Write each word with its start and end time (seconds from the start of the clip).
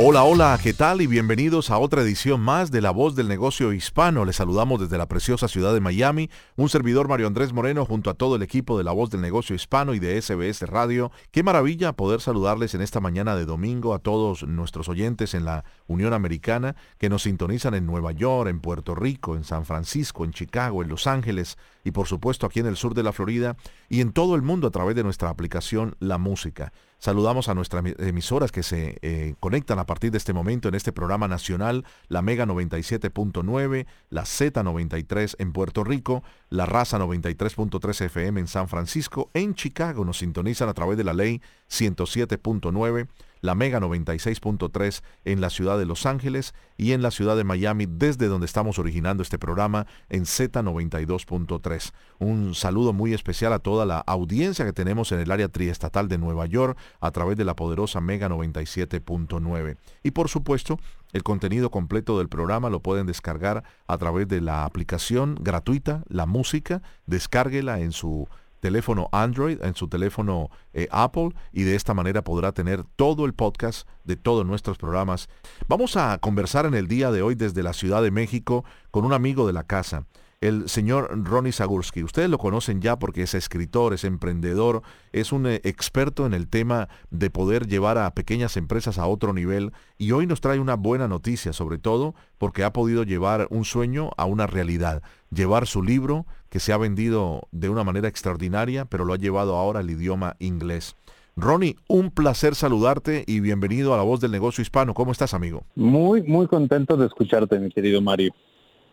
Hola, 0.00 0.22
hola, 0.22 0.56
¿qué 0.62 0.72
tal? 0.74 1.02
Y 1.02 1.08
bienvenidos 1.08 1.72
a 1.72 1.78
otra 1.78 2.02
edición 2.02 2.40
más 2.40 2.70
de 2.70 2.80
La 2.80 2.92
Voz 2.92 3.16
del 3.16 3.26
Negocio 3.26 3.72
Hispano. 3.72 4.24
Les 4.24 4.36
saludamos 4.36 4.80
desde 4.80 4.96
la 4.96 5.08
preciosa 5.08 5.48
ciudad 5.48 5.74
de 5.74 5.80
Miami, 5.80 6.30
un 6.54 6.68
servidor 6.68 7.08
Mario 7.08 7.26
Andrés 7.26 7.52
Moreno 7.52 7.84
junto 7.84 8.08
a 8.08 8.14
todo 8.14 8.36
el 8.36 8.42
equipo 8.42 8.78
de 8.78 8.84
La 8.84 8.92
Voz 8.92 9.10
del 9.10 9.22
Negocio 9.22 9.56
Hispano 9.56 9.94
y 9.94 9.98
de 9.98 10.22
SBS 10.22 10.68
Radio. 10.68 11.10
Qué 11.32 11.42
maravilla 11.42 11.94
poder 11.94 12.20
saludarles 12.20 12.74
en 12.74 12.80
esta 12.80 13.00
mañana 13.00 13.34
de 13.34 13.44
domingo 13.44 13.92
a 13.92 13.98
todos 13.98 14.44
nuestros 14.44 14.88
oyentes 14.88 15.34
en 15.34 15.44
la 15.44 15.64
Unión 15.88 16.12
Americana 16.12 16.76
que 16.98 17.08
nos 17.08 17.24
sintonizan 17.24 17.74
en 17.74 17.84
Nueva 17.84 18.12
York, 18.12 18.48
en 18.50 18.60
Puerto 18.60 18.94
Rico, 18.94 19.34
en 19.34 19.42
San 19.42 19.64
Francisco, 19.64 20.24
en 20.24 20.30
Chicago, 20.30 20.80
en 20.84 20.90
Los 20.90 21.08
Ángeles 21.08 21.58
y 21.88 21.90
por 21.90 22.06
supuesto 22.06 22.46
aquí 22.46 22.60
en 22.60 22.66
el 22.66 22.76
sur 22.76 22.94
de 22.94 23.02
la 23.02 23.12
Florida 23.12 23.56
y 23.88 24.00
en 24.00 24.12
todo 24.12 24.34
el 24.34 24.42
mundo 24.42 24.68
a 24.68 24.70
través 24.70 24.94
de 24.94 25.02
nuestra 25.02 25.30
aplicación 25.30 25.96
La 26.00 26.18
Música. 26.18 26.72
Saludamos 26.98 27.48
a 27.48 27.54
nuestras 27.54 27.84
emisoras 27.98 28.52
que 28.52 28.62
se 28.62 28.98
eh, 29.02 29.34
conectan 29.40 29.78
a 29.78 29.86
partir 29.86 30.10
de 30.10 30.18
este 30.18 30.32
momento 30.32 30.68
en 30.68 30.74
este 30.74 30.92
programa 30.92 31.28
nacional, 31.28 31.84
la 32.08 32.22
Mega 32.22 32.44
97.9, 32.44 33.86
la 34.10 34.22
Z93 34.22 35.36
en 35.38 35.52
Puerto 35.52 35.84
Rico, 35.84 36.22
la 36.50 36.66
Raza 36.66 36.98
93.3 36.98 38.06
FM 38.06 38.40
en 38.40 38.48
San 38.48 38.68
Francisco, 38.68 39.30
en 39.32 39.54
Chicago 39.54 40.04
nos 40.04 40.18
sintonizan 40.18 40.68
a 40.68 40.74
través 40.74 40.98
de 40.98 41.04
la 41.04 41.14
ley 41.14 41.40
107.9 41.70 43.08
la 43.40 43.54
Mega 43.54 43.80
96.3 43.80 45.02
en 45.24 45.40
la 45.40 45.50
ciudad 45.50 45.78
de 45.78 45.86
Los 45.86 46.06
Ángeles 46.06 46.54
y 46.76 46.92
en 46.92 47.02
la 47.02 47.10
ciudad 47.10 47.36
de 47.36 47.44
Miami, 47.44 47.86
desde 47.88 48.26
donde 48.26 48.46
estamos 48.46 48.78
originando 48.78 49.22
este 49.22 49.38
programa 49.38 49.86
en 50.08 50.24
Z92.3. 50.24 51.92
Un 52.18 52.54
saludo 52.54 52.92
muy 52.92 53.14
especial 53.14 53.52
a 53.52 53.58
toda 53.58 53.86
la 53.86 53.98
audiencia 54.00 54.64
que 54.64 54.72
tenemos 54.72 55.12
en 55.12 55.20
el 55.20 55.30
área 55.30 55.48
triestatal 55.48 56.08
de 56.08 56.18
Nueva 56.18 56.46
York 56.46 56.78
a 57.00 57.10
través 57.10 57.36
de 57.36 57.44
la 57.44 57.56
poderosa 57.56 58.00
Mega 58.00 58.28
97.9. 58.28 59.76
Y 60.02 60.10
por 60.12 60.28
supuesto, 60.28 60.78
el 61.12 61.22
contenido 61.22 61.70
completo 61.70 62.18
del 62.18 62.28
programa 62.28 62.70
lo 62.70 62.80
pueden 62.80 63.06
descargar 63.06 63.64
a 63.86 63.98
través 63.98 64.28
de 64.28 64.40
la 64.40 64.64
aplicación 64.64 65.36
gratuita, 65.40 66.02
la 66.08 66.26
música, 66.26 66.82
descárguela 67.06 67.80
en 67.80 67.92
su 67.92 68.28
teléfono 68.60 69.08
Android, 69.12 69.58
en 69.62 69.74
su 69.74 69.88
teléfono 69.88 70.50
eh, 70.72 70.88
Apple 70.90 71.30
y 71.52 71.62
de 71.62 71.74
esta 71.74 71.94
manera 71.94 72.22
podrá 72.22 72.52
tener 72.52 72.84
todo 72.96 73.24
el 73.24 73.34
podcast 73.34 73.88
de 74.04 74.16
todos 74.16 74.46
nuestros 74.46 74.78
programas. 74.78 75.28
Vamos 75.68 75.96
a 75.96 76.18
conversar 76.18 76.66
en 76.66 76.74
el 76.74 76.88
día 76.88 77.10
de 77.10 77.22
hoy 77.22 77.34
desde 77.34 77.62
la 77.62 77.72
Ciudad 77.72 78.02
de 78.02 78.10
México 78.10 78.64
con 78.90 79.04
un 79.04 79.12
amigo 79.12 79.46
de 79.46 79.52
la 79.52 79.64
casa 79.64 80.04
el 80.40 80.68
señor 80.68 81.24
Ronnie 81.24 81.52
Zagursky. 81.52 82.02
Ustedes 82.04 82.30
lo 82.30 82.38
conocen 82.38 82.80
ya 82.80 82.98
porque 82.98 83.22
es 83.22 83.34
escritor, 83.34 83.92
es 83.92 84.04
emprendedor, 84.04 84.82
es 85.12 85.32
un 85.32 85.46
eh, 85.46 85.60
experto 85.64 86.26
en 86.26 86.34
el 86.34 86.48
tema 86.48 86.88
de 87.10 87.30
poder 87.30 87.66
llevar 87.66 87.98
a 87.98 88.14
pequeñas 88.14 88.56
empresas 88.56 88.98
a 88.98 89.06
otro 89.06 89.32
nivel 89.32 89.72
y 89.96 90.12
hoy 90.12 90.26
nos 90.26 90.40
trae 90.40 90.60
una 90.60 90.76
buena 90.76 91.08
noticia, 91.08 91.52
sobre 91.52 91.78
todo 91.78 92.14
porque 92.38 92.62
ha 92.62 92.72
podido 92.72 93.02
llevar 93.02 93.48
un 93.50 93.64
sueño 93.64 94.10
a 94.16 94.26
una 94.26 94.46
realidad, 94.46 95.02
llevar 95.30 95.66
su 95.66 95.82
libro 95.82 96.26
que 96.48 96.60
se 96.60 96.72
ha 96.72 96.76
vendido 96.76 97.48
de 97.52 97.68
una 97.68 97.84
manera 97.84 98.08
extraordinaria, 98.08 98.84
pero 98.84 99.04
lo 99.04 99.12
ha 99.12 99.18
llevado 99.18 99.56
ahora 99.56 99.80
al 99.80 99.90
idioma 99.90 100.36
inglés. 100.38 100.96
Ronnie, 101.36 101.76
un 101.86 102.10
placer 102.10 102.54
saludarte 102.54 103.24
y 103.26 103.40
bienvenido 103.40 103.94
a 103.94 103.96
la 103.96 104.02
voz 104.02 104.20
del 104.20 104.32
negocio 104.32 104.62
hispano. 104.62 104.92
¿Cómo 104.92 105.12
estás, 105.12 105.34
amigo? 105.34 105.62
Muy, 105.76 106.22
muy 106.22 106.48
contento 106.48 106.96
de 106.96 107.06
escucharte, 107.06 107.58
mi 107.60 107.70
querido 107.70 108.02
Mario. 108.02 108.34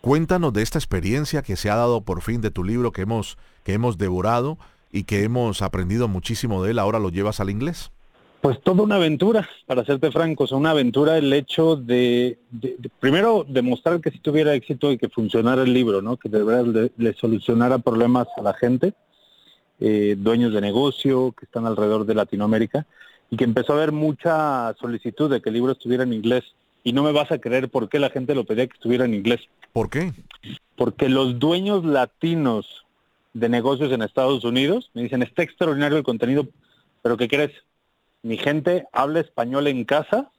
Cuéntanos 0.02 0.54
de 0.54 0.62
esta 0.62 0.78
experiencia 0.78 1.42
que 1.42 1.56
se 1.56 1.72
ha 1.72 1.76
dado 1.76 2.02
por 2.02 2.22
fin 2.22 2.42
de 2.42 2.52
tu 2.52 2.64
libro 2.64 2.92
que 2.92 3.02
hemos, 3.02 3.40
que 3.64 3.74
hemos 3.74 3.98
devorado 3.98 4.60
y 4.92 5.06
que 5.06 5.24
hemos 5.24 5.64
aprendido 5.64 6.08
muchísimo 6.08 6.64
de 6.64 6.72
él. 6.72 6.80
Ahora 6.80 7.00
lo 7.00 7.10
llevas 7.10 7.40
al 7.40 7.50
inglés. 7.50 7.92
Pues 8.46 8.62
toda 8.62 8.84
una 8.84 8.98
aventura, 8.98 9.50
para 9.66 9.84
serte 9.86 10.12
franco, 10.12 10.44
es 10.44 10.52
una 10.52 10.70
aventura 10.70 11.18
el 11.18 11.34
hecho 11.34 11.76
de, 11.76 12.38
primero 13.00 13.44
demostrar 13.44 14.00
que 14.00 14.12
si 14.12 14.20
tuviera 14.20 14.54
éxito 14.54 14.92
y 14.92 15.00
que 15.00 15.10
funcionara 15.10 15.64
el 15.64 15.74
libro, 15.74 16.04
¿no? 16.04 16.16
Que 16.18 16.30
de 16.30 16.44
verdad 16.44 16.92
le, 16.96 17.14
solucionara 17.16 17.80
problemas 17.80 18.28
a 18.38 18.44
la 18.44 18.54
gente, 18.54 18.94
eh, 19.80 20.16
dueños 20.16 20.54
de 20.54 20.62
negocio 20.62 21.32
que 21.32 21.46
están 21.46 21.66
alrededor 21.66 22.06
de 22.06 22.14
Latinoamérica, 22.14 22.86
y 23.32 23.36
que 23.36 23.46
empezó 23.46 23.74
a 23.74 23.78
haber 23.78 23.92
mucha 23.92 24.76
solicitud 24.80 25.28
de 25.28 25.42
que 25.42 25.50
el 25.50 25.56
libro 25.56 25.72
estuviera 25.72 26.04
en 26.04 26.14
inglés 26.14 26.44
y 26.84 26.94
no 26.94 27.02
me 27.02 27.14
vas 27.14 27.32
a 27.32 27.40
creer 27.40 27.70
por 27.70 27.90
qué 27.90 27.98
la 27.98 28.12
gente 28.12 28.36
lo 28.36 28.44
pedía 28.44 28.68
que 28.68 28.76
estuviera 28.76 29.06
en 29.06 29.16
inglés. 29.16 29.42
¿Por 29.74 29.90
qué? 29.90 30.14
Porque 30.76 31.10
los 31.10 31.40
dueños 31.40 31.84
latinos 31.84 32.86
de 33.34 33.50
negocios 33.50 33.92
en 33.92 34.04
Estados 34.04 34.44
Unidos 34.44 34.92
me 34.94 35.02
dicen, 35.02 35.24
está 35.24 35.42
extraordinario 35.42 35.98
el 35.98 36.04
contenido, 36.04 36.48
pero 37.02 37.18
¿qué 37.18 37.28
crees? 37.28 37.52
Mi 38.26 38.38
gente 38.38 38.88
habla 38.92 39.20
español 39.20 39.68
en 39.68 39.84
casa, 39.84 40.32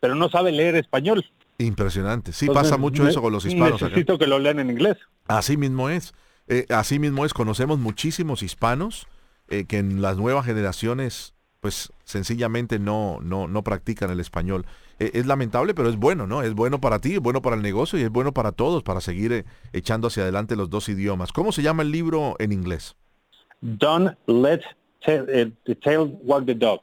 pero 0.00 0.14
no 0.14 0.30
sabe 0.30 0.50
leer 0.50 0.76
español. 0.76 1.26
Impresionante. 1.58 2.32
Sí, 2.32 2.46
pasa 2.46 2.78
mucho 2.78 3.06
eso 3.06 3.20
con 3.20 3.34
los 3.34 3.44
hispanos. 3.44 3.82
Necesito 3.82 4.16
que 4.16 4.26
lo 4.26 4.38
lean 4.38 4.60
en 4.60 4.70
inglés. 4.70 4.96
Así 5.28 5.58
mismo 5.58 5.90
es. 5.90 6.14
Eh, 6.48 6.64
así 6.70 6.98
mismo 6.98 7.26
es. 7.26 7.34
Conocemos 7.34 7.78
muchísimos 7.78 8.42
hispanos 8.42 9.08
eh, 9.48 9.66
que 9.66 9.76
en 9.76 10.00
las 10.00 10.16
nuevas 10.16 10.46
generaciones, 10.46 11.34
pues 11.60 11.92
sencillamente 12.04 12.78
no, 12.78 13.18
no, 13.20 13.46
no 13.46 13.62
practican 13.62 14.10
el 14.10 14.18
español. 14.18 14.64
Eh, 14.98 15.10
es 15.12 15.26
lamentable, 15.26 15.74
pero 15.74 15.90
es 15.90 15.96
bueno, 15.96 16.26
¿no? 16.26 16.42
Es 16.42 16.54
bueno 16.54 16.80
para 16.80 16.98
ti, 16.98 17.16
es 17.16 17.20
bueno 17.20 17.42
para 17.42 17.56
el 17.56 17.62
negocio 17.62 17.98
y 17.98 18.04
es 18.04 18.10
bueno 18.10 18.32
para 18.32 18.52
todos, 18.52 18.82
para 18.82 19.02
seguir 19.02 19.44
echando 19.74 20.08
hacia 20.08 20.22
adelante 20.22 20.56
los 20.56 20.70
dos 20.70 20.88
idiomas. 20.88 21.30
¿Cómo 21.30 21.52
se 21.52 21.60
llama 21.60 21.82
el 21.82 21.92
libro 21.92 22.36
en 22.38 22.52
inglés? 22.52 22.96
Don't 23.60 24.16
let 24.26 24.62
the 25.04 25.74
tail 25.74 26.18
walk 26.22 26.46
the 26.46 26.54
dog. 26.54 26.80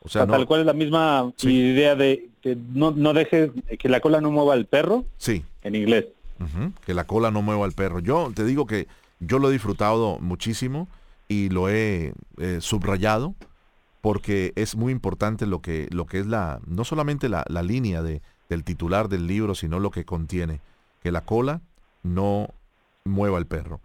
O 0.00 0.08
sea, 0.08 0.26
tal 0.26 0.46
cual 0.46 0.60
es 0.60 0.66
la 0.66 0.72
misma 0.72 1.32
idea 1.42 1.94
de 1.94 2.30
que 2.40 2.56
no, 2.56 2.92
no 2.92 3.12
que 3.14 3.88
la 3.88 4.00
cola 4.00 4.20
no 4.20 4.30
mueva 4.30 4.54
al 4.54 4.66
perro. 4.66 5.04
Sí. 5.16 5.44
En 5.62 5.74
inglés. 5.74 6.06
Que 6.86 6.94
la 6.94 7.04
cola 7.04 7.30
no 7.30 7.42
mueva 7.42 7.64
al 7.64 7.72
perro. 7.72 7.98
Yo 7.98 8.30
te 8.34 8.44
digo 8.44 8.66
que 8.66 8.86
yo 9.18 9.38
lo 9.38 9.50
he 9.50 9.52
disfrutado 9.52 10.18
muchísimo 10.20 10.88
y 11.26 11.48
lo 11.48 11.68
he 11.68 12.12
subrayado 12.60 13.34
porque 14.00 14.52
es 14.56 14.76
muy 14.76 14.92
importante 14.92 15.46
lo 15.46 15.60
que, 15.60 15.88
lo 15.90 16.06
que 16.06 16.20
es 16.20 16.26
la, 16.26 16.60
no 16.66 16.84
solamente 16.84 17.28
la, 17.28 17.44
la 17.48 17.62
línea 17.62 18.02
de, 18.02 18.22
del 18.48 18.64
titular 18.64 19.08
del 19.08 19.26
libro, 19.26 19.54
sino 19.54 19.80
lo 19.80 19.90
que 19.90 20.04
contiene, 20.04 20.60
que 21.02 21.12
la 21.12 21.22
cola 21.22 21.60
no 22.02 22.48
mueva 23.04 23.38
el 23.38 23.46
perro. 23.46 23.80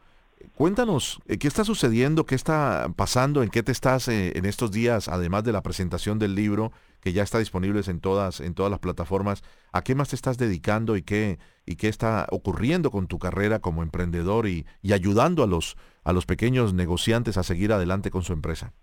Cuéntanos, 0.55 1.19
eh, 1.27 1.37
¿qué 1.37 1.47
está 1.47 1.63
sucediendo? 1.63 2.25
¿Qué 2.25 2.35
está 2.35 2.91
pasando? 2.95 3.43
¿En 3.43 3.49
qué 3.49 3.63
te 3.63 3.71
estás 3.71 4.07
eh, 4.07 4.33
en 4.35 4.45
estos 4.45 4.71
días, 4.71 5.07
además 5.07 5.43
de 5.43 5.51
la 5.51 5.63
presentación 5.63 6.19
del 6.19 6.35
libro, 6.35 6.71
que 7.01 7.11
ya 7.13 7.23
está 7.23 7.39
disponible 7.39 7.81
en 7.87 7.99
todas, 7.99 8.39
en 8.39 8.53
todas 8.53 8.69
las 8.69 8.79
plataformas? 8.79 9.43
¿A 9.71 9.83
qué 9.83 9.95
más 9.95 10.09
te 10.09 10.15
estás 10.15 10.37
dedicando 10.37 10.95
y 10.95 11.01
qué, 11.01 11.39
y 11.65 11.75
qué 11.75 11.87
está 11.87 12.27
ocurriendo 12.31 12.91
con 12.91 13.07
tu 13.07 13.19
carrera 13.19 13.59
como 13.59 13.83
emprendedor 13.83 14.47
y, 14.47 14.65
ayudando 14.91 15.43
a 15.43 15.47
los, 15.47 15.75
a 16.03 16.13
los 16.13 16.25
pequeños 16.25 16.73
negociantes 16.73 17.37
a 17.37 17.43
seguir 17.43 17.71
adelante 17.73 18.11
con 18.11 18.23
su 18.23 18.33
empresa? 18.33 18.73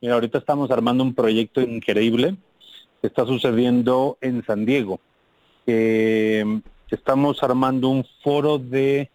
Mira, 0.00 0.14
ahorita 0.14 0.38
estamos 0.38 0.70
armando 0.70 1.04
un 1.04 1.14
proyecto 1.14 1.60
increíble 1.60 2.36
está 3.02 3.24
sucediendo 3.24 4.18
en 4.20 4.44
San 4.44 4.66
Diego. 4.66 5.00
estamos 5.66 7.42
armando 7.42 7.88
un 7.88 8.04
foro 8.22 8.58
de 8.58 9.10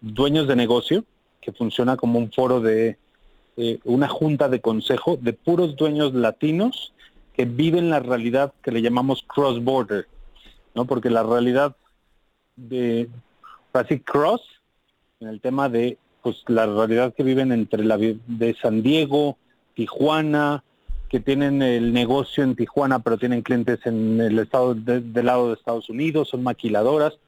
dueños 0.00 0.48
de 0.48 0.56
negocio 0.56 1.04
que 1.44 1.52
funciona 1.52 1.96
como 1.96 2.18
un 2.18 2.32
foro 2.32 2.60
de 2.60 2.96
eh, 3.56 3.78
una 3.84 4.08
junta 4.08 4.48
de 4.48 4.60
consejo 4.60 5.18
de 5.20 5.32
puros 5.32 5.76
dueños 5.76 6.14
latinos 6.14 6.92
que 7.34 7.44
viven 7.44 7.90
la 7.90 8.00
realidad 8.00 8.52
que 8.62 8.72
le 8.72 8.82
llamamos 8.82 9.24
cross 9.26 9.62
border, 9.62 10.06
¿no? 10.74 10.86
Porque 10.86 11.10
la 11.10 11.22
realidad 11.22 11.76
de 12.56 13.08
así 13.72 14.00
cross 14.00 14.40
en 15.20 15.28
el 15.28 15.40
tema 15.40 15.68
de 15.68 15.98
pues 16.22 16.42
la 16.46 16.64
realidad 16.66 17.12
que 17.14 17.22
viven 17.22 17.52
entre 17.52 17.84
la 17.84 17.98
de 17.98 18.56
San 18.62 18.82
Diego, 18.82 19.36
Tijuana, 19.74 20.64
que 21.10 21.20
tienen 21.20 21.60
el 21.60 21.92
negocio 21.92 22.42
en 22.42 22.56
Tijuana, 22.56 23.00
pero 23.00 23.18
tienen 23.18 23.42
clientes 23.42 23.80
en 23.84 24.20
el 24.20 24.38
estado 24.38 24.74
del 24.74 25.26
lado 25.26 25.48
de 25.48 25.54
Estados 25.54 25.90
Unidos, 25.90 26.30
son 26.30 26.42
maquiladoras, 26.42 27.18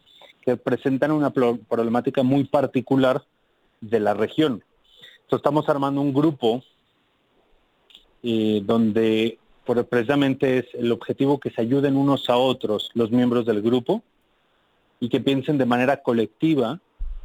que 0.42 0.56
presentan 0.56 1.12
una 1.12 1.30
problemática 1.30 2.22
muy 2.22 2.44
particular 2.44 3.22
de 3.81 4.00
la 4.00 4.14
región. 4.14 4.64
Entonces 5.23 5.38
estamos 5.38 5.69
armando 5.69 6.00
un 6.00 6.12
grupo 6.12 6.62
eh, 8.23 8.62
donde 8.64 9.38
precisamente 9.88 10.58
es 10.58 10.67
el 10.75 10.93
objetivo 10.93 11.40
que 11.40 11.50
se 11.50 11.61
ayuden 11.61 11.96
unos 11.96 12.31
a 12.31 12.37
otros 12.37 12.90
los 12.94 13.11
miembros 13.11 13.44
del 13.46 13.62
grupo 13.62 14.02
y 15.00 15.08
que 15.08 15.20
piensen 15.20 15.58
de 15.58 15.67
manera 15.67 16.02
colectiva 16.02 16.81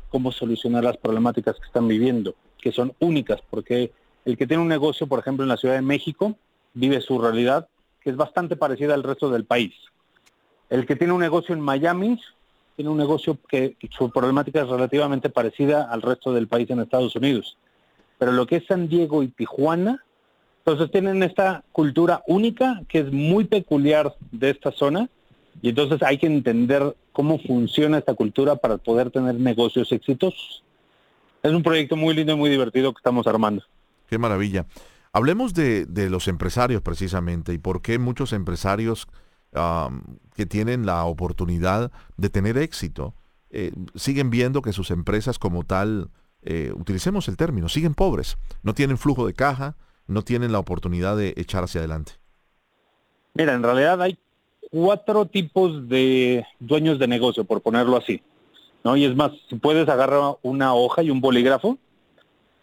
cómo 0.10 0.32
solucionar 0.32 0.84
las 0.84 0.98
problemáticas 0.98 1.56
que 1.58 1.66
están 1.66 1.88
viviendo, 1.88 2.36
que 2.58 2.72
son 2.72 2.94
únicas, 3.00 3.42
porque 3.50 3.92
el 4.26 4.38
que 4.38 4.46
tiene 4.46 4.62
un 4.62 4.70
negocio, 4.70 5.08
por 5.08 5.20
ejemplo, 5.20 5.44
en 5.44 5.50
la 5.50 5.58
Ciudad 5.58 5.76
de 5.76 5.82
México, 5.82 6.36
vive 6.74 7.02
su 7.02 7.20
realidad, 7.20 7.68
que 8.02 8.10
es 8.10 8.16
bastante 8.16 8.56
parecida 8.56 8.94
al 8.94 9.04
resto 9.04 9.30
del 9.30 9.46
país. 9.46 9.74
El 10.70 10.86
que 10.86 10.96
tiene 10.96 11.14
un 11.14 11.22
negocio 11.22 11.56
en 11.56 11.62
Miami, 11.62 12.20
tiene 12.76 12.92
un 12.92 12.98
negocio 12.98 13.38
que 13.48 13.76
su 13.90 14.10
problemática 14.10 14.62
es 14.62 14.68
relativamente 14.68 15.30
parecida 15.30 15.84
al 15.92 16.02
resto 16.02 16.34
del 16.34 16.48
país 16.48 16.70
en 16.70 16.80
Estados 16.80 17.16
Unidos. 17.16 17.58
Pero 18.18 18.32
lo 18.32 18.46
que 18.46 18.58
es 18.58 18.66
San 18.68 18.88
Diego 18.88 19.24
y 19.24 19.30
Tijuana, 19.30 20.04
entonces 20.60 20.92
tienen 20.92 21.24
esta 21.24 21.64
cultura 21.72 22.22
única 22.28 22.82
que 22.88 23.00
es 23.00 23.12
muy 23.12 23.46
peculiar 23.46 24.16
de 24.32 24.52
esta 24.52 24.72
zona 24.72 25.10
y 25.62 25.70
entonces 25.70 26.02
hay 26.04 26.18
que 26.18 26.28
entender 26.28 26.96
cómo 27.12 27.40
funciona 27.40 27.98
esta 27.98 28.14
cultura 28.14 28.56
para 28.56 28.78
poder 28.78 29.12
tener 29.12 29.36
negocios 29.36 29.92
exitosos. 29.92 30.64
Es 31.44 31.52
un 31.52 31.64
proyecto 31.64 31.96
muy 31.96 32.14
lindo 32.14 32.34
y 32.34 32.36
muy 32.36 32.50
divertido 32.50 32.94
que 32.94 33.00
estamos 33.00 33.26
armando. 33.28 33.64
Qué 34.08 34.18
maravilla. 34.18 34.66
Hablemos 35.14 35.54
de, 35.54 35.88
los 36.10 36.28
empresarios 36.28 36.82
precisamente 36.82 37.54
y 37.54 37.58
por 37.58 37.82
qué 37.82 38.00
muchos 38.00 38.34
empresarios 38.34 39.08
que 40.36 40.46
tienen 40.46 40.86
la 40.86 41.04
oportunidad 41.06 41.92
de 42.18 42.30
tener 42.30 42.58
éxito 42.58 43.16
eh, 43.54 43.74
siguen 43.96 44.30
viendo 44.30 44.62
que 44.62 44.72
sus 44.72 44.92
empresas 44.92 45.38
como 45.38 45.66
tal, 45.66 46.10
eh, 46.42 46.72
utilicemos 46.74 47.28
el 47.28 47.36
término, 47.36 47.68
siguen 47.68 47.94
pobres, 47.94 48.38
no 48.64 48.74
tienen 48.74 48.98
flujo 48.98 49.28
de 49.28 49.34
caja, 49.34 49.76
no 50.08 50.24
tienen 50.24 50.54
la 50.54 50.60
oportunidad 50.60 51.18
de 51.18 51.34
echar 51.36 51.66
hacia 51.66 51.80
adelante. 51.80 52.14
Mira, 53.34 53.54
en 53.54 53.62
realidad 53.62 54.02
hay 54.02 54.18
cuatro 54.72 55.26
tipos 55.26 55.90
de 55.90 56.46
dueños 56.60 56.98
de 56.98 57.08
negocio, 57.08 57.44
por 57.44 57.62
ponerlo 57.62 57.98
así. 57.98 58.22
¿no? 58.86 58.96
Y 58.96 59.04
es 59.04 59.16
más, 59.16 59.34
si 59.50 59.56
puedes 59.56 59.88
agarrar 59.90 60.38
una 60.44 60.74
hoja 60.74 61.04
y 61.04 61.10
un 61.10 61.20
bolígrafo 61.20 61.78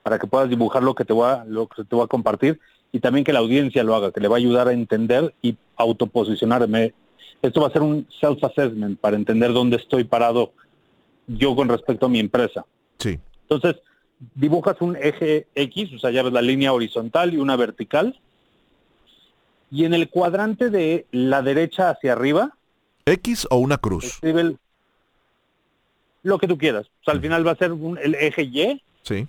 para 0.02 0.18
que 0.18 0.26
puedas 0.26 0.48
dibujar 0.48 0.82
lo 0.82 0.94
que 0.94 1.04
te 1.04 1.12
voy 1.12 1.28
a, 1.28 1.44
lo 1.44 1.66
que 1.68 1.84
te 1.84 1.94
voy 1.94 2.04
a 2.04 2.08
compartir 2.08 2.58
y 2.92 3.00
también 3.00 3.24
que 3.24 3.32
la 3.32 3.40
audiencia 3.40 3.82
lo 3.82 3.94
haga, 3.94 4.12
que 4.12 4.20
le 4.20 4.28
va 4.28 4.36
a 4.36 4.38
ayudar 4.38 4.68
a 4.68 4.72
entender 4.72 5.34
y 5.42 5.56
autoposicionarme. 5.76 6.94
Esto 7.42 7.60
va 7.60 7.68
a 7.68 7.72
ser 7.72 7.82
un 7.82 8.06
self-assessment 8.20 8.98
para 8.98 9.16
entender 9.16 9.52
dónde 9.52 9.76
estoy 9.76 10.04
parado 10.04 10.52
yo 11.26 11.54
con 11.54 11.68
respecto 11.68 12.06
a 12.06 12.08
mi 12.08 12.18
empresa. 12.18 12.64
Sí. 12.98 13.18
Entonces, 13.48 13.82
dibujas 14.34 14.80
un 14.80 14.96
eje 14.96 15.46
X, 15.54 15.92
o 15.94 15.98
sea, 15.98 16.10
ya 16.10 16.22
ves 16.22 16.32
la 16.32 16.42
línea 16.42 16.72
horizontal 16.72 17.34
y 17.34 17.36
una 17.36 17.56
vertical. 17.56 18.18
Y 19.70 19.84
en 19.84 19.94
el 19.94 20.08
cuadrante 20.08 20.70
de 20.70 21.06
la 21.12 21.42
derecha 21.42 21.90
hacia 21.90 22.14
arriba. 22.14 22.56
¿X 23.04 23.46
o 23.50 23.58
una 23.58 23.76
cruz? 23.76 24.04
Escribe 24.04 24.56
lo 26.22 26.38
que 26.38 26.48
tú 26.48 26.56
quieras. 26.56 26.86
O 27.02 27.04
sea, 27.04 27.14
al 27.14 27.20
final 27.20 27.46
va 27.46 27.52
a 27.52 27.56
ser 27.56 27.72
el 28.02 28.14
eje 28.14 28.42
Y. 28.42 28.82
Sí. 29.02 29.28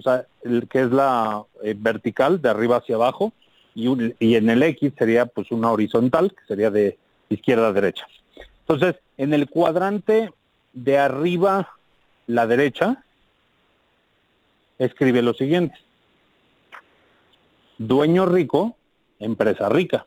O 0.00 0.02
sea, 0.02 0.26
el, 0.42 0.66
que 0.66 0.80
es 0.80 0.90
la 0.90 1.44
eh, 1.62 1.74
vertical 1.78 2.40
de 2.40 2.48
arriba 2.48 2.78
hacia 2.78 2.94
abajo. 2.96 3.32
Y, 3.74 3.86
y 4.18 4.34
en 4.34 4.50
el 4.50 4.62
X 4.62 4.92
sería 4.98 5.26
pues 5.26 5.50
una 5.52 5.70
horizontal, 5.70 6.32
que 6.32 6.44
sería 6.48 6.70
de 6.70 6.98
izquierda 7.28 7.68
a 7.68 7.72
derecha. 7.72 8.06
Entonces, 8.60 8.96
en 9.18 9.34
el 9.34 9.48
cuadrante 9.48 10.32
de 10.72 10.98
arriba, 10.98 11.74
la 12.26 12.46
derecha, 12.46 13.04
escribe 14.78 15.20
lo 15.22 15.34
siguiente. 15.34 15.76
Dueño 17.76 18.26
rico, 18.26 18.76
empresa 19.18 19.68
rica. 19.68 20.06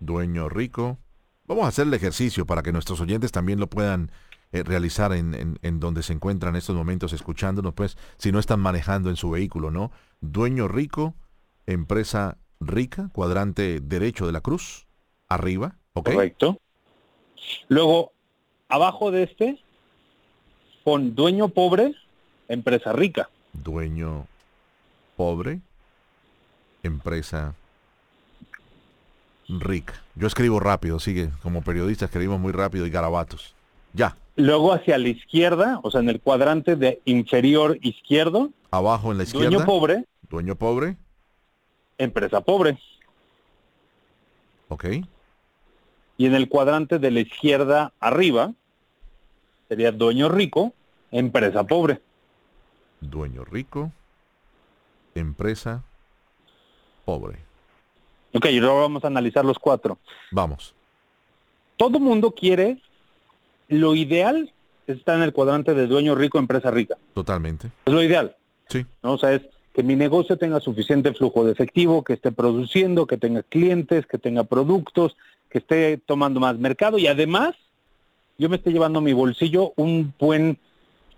Dueño 0.00 0.48
rico. 0.48 0.98
Vamos 1.46 1.64
a 1.64 1.68
hacer 1.68 1.86
el 1.86 1.94
ejercicio 1.94 2.46
para 2.46 2.62
que 2.62 2.72
nuestros 2.72 3.00
oyentes 3.00 3.32
también 3.32 3.60
lo 3.60 3.68
puedan 3.68 4.10
eh, 4.52 4.62
realizar 4.62 5.12
en, 5.12 5.58
en, 5.60 5.80
donde 5.80 6.02
se 6.02 6.12
encuentran 6.12 6.54
en 6.54 6.58
estos 6.58 6.76
momentos 6.76 7.12
escuchándonos, 7.12 7.74
pues 7.74 7.98
si 8.16 8.32
no 8.32 8.38
están 8.38 8.60
manejando 8.60 9.10
en 9.10 9.16
su 9.16 9.30
vehículo, 9.30 9.70
¿no? 9.70 9.90
Dueño 10.20 10.68
rico, 10.68 11.14
empresa 11.66 12.38
rica, 12.60 13.10
cuadrante 13.12 13.80
derecho 13.80 14.26
de 14.26 14.32
la 14.32 14.40
cruz, 14.40 14.86
arriba, 15.28 15.76
¿ok? 15.94 16.12
Correcto. 16.12 16.58
Luego, 17.68 18.12
abajo 18.68 19.10
de 19.10 19.24
este, 19.24 19.62
pon 20.84 21.14
dueño 21.14 21.48
pobre, 21.48 21.94
empresa 22.48 22.92
rica. 22.92 23.28
Dueño 23.52 24.26
pobre, 25.16 25.60
empresa 26.82 27.54
rica. 29.48 29.94
Yo 30.14 30.26
escribo 30.26 30.60
rápido, 30.60 31.00
sigue, 31.00 31.30
como 31.42 31.62
periodista 31.62 32.06
escribimos 32.06 32.40
muy 32.40 32.52
rápido 32.52 32.86
y 32.86 32.90
garabatos. 32.90 33.54
Ya. 33.92 34.16
Luego 34.36 34.72
hacia 34.72 34.98
la 34.98 35.08
izquierda, 35.08 35.80
o 35.82 35.90
sea, 35.90 36.00
en 36.00 36.08
el 36.08 36.20
cuadrante 36.20 36.76
de 36.76 37.00
inferior 37.04 37.78
izquierdo. 37.80 38.50
Abajo 38.70 39.12
en 39.12 39.18
la 39.18 39.24
izquierda. 39.24 39.48
Dueño 39.48 39.64
pobre. 39.64 40.04
Dueño 40.28 40.56
pobre. 40.56 40.96
Empresa 41.98 42.40
pobre. 42.42 42.78
Ok. 44.68 44.84
Y 46.18 46.26
en 46.26 46.34
el 46.34 46.48
cuadrante 46.48 46.98
de 46.98 47.10
la 47.10 47.20
izquierda 47.20 47.92
arriba 48.00 48.52
sería 49.68 49.92
dueño 49.92 50.28
rico, 50.28 50.72
empresa 51.10 51.64
pobre 51.64 52.00
dueño 53.00 53.44
rico, 53.44 53.92
empresa 55.14 55.82
pobre. 57.04 57.38
Ok, 58.34 58.46
y 58.46 58.58
ahora 58.58 58.82
vamos 58.82 59.04
a 59.04 59.06
analizar 59.06 59.44
los 59.44 59.58
cuatro. 59.58 59.98
Vamos. 60.30 60.74
Todo 61.76 61.98
mundo 61.98 62.32
quiere, 62.32 62.78
lo 63.68 63.94
ideal 63.94 64.52
está 64.86 65.16
en 65.16 65.22
el 65.22 65.32
cuadrante 65.32 65.74
de 65.74 65.86
dueño 65.86 66.14
rico, 66.14 66.38
empresa 66.38 66.70
rica. 66.70 66.96
Totalmente. 67.14 67.70
Es 67.84 67.92
lo 67.92 68.02
ideal. 68.02 68.36
Sí. 68.68 68.86
¿no? 69.02 69.14
O 69.14 69.18
sea, 69.18 69.32
es 69.34 69.42
que 69.72 69.82
mi 69.82 69.96
negocio 69.96 70.38
tenga 70.38 70.60
suficiente 70.60 71.12
flujo 71.12 71.44
de 71.44 71.52
efectivo, 71.52 72.02
que 72.02 72.14
esté 72.14 72.32
produciendo, 72.32 73.06
que 73.06 73.16
tenga 73.16 73.42
clientes, 73.42 74.06
que 74.06 74.18
tenga 74.18 74.44
productos, 74.44 75.16
que 75.50 75.58
esté 75.58 75.98
tomando 75.98 76.40
más 76.40 76.58
mercado 76.58 76.98
y 76.98 77.06
además 77.06 77.54
yo 78.38 78.48
me 78.48 78.56
esté 78.56 78.72
llevando 78.72 78.98
a 78.98 79.02
mi 79.02 79.12
bolsillo 79.12 79.72
un 79.76 80.12
buen 80.18 80.58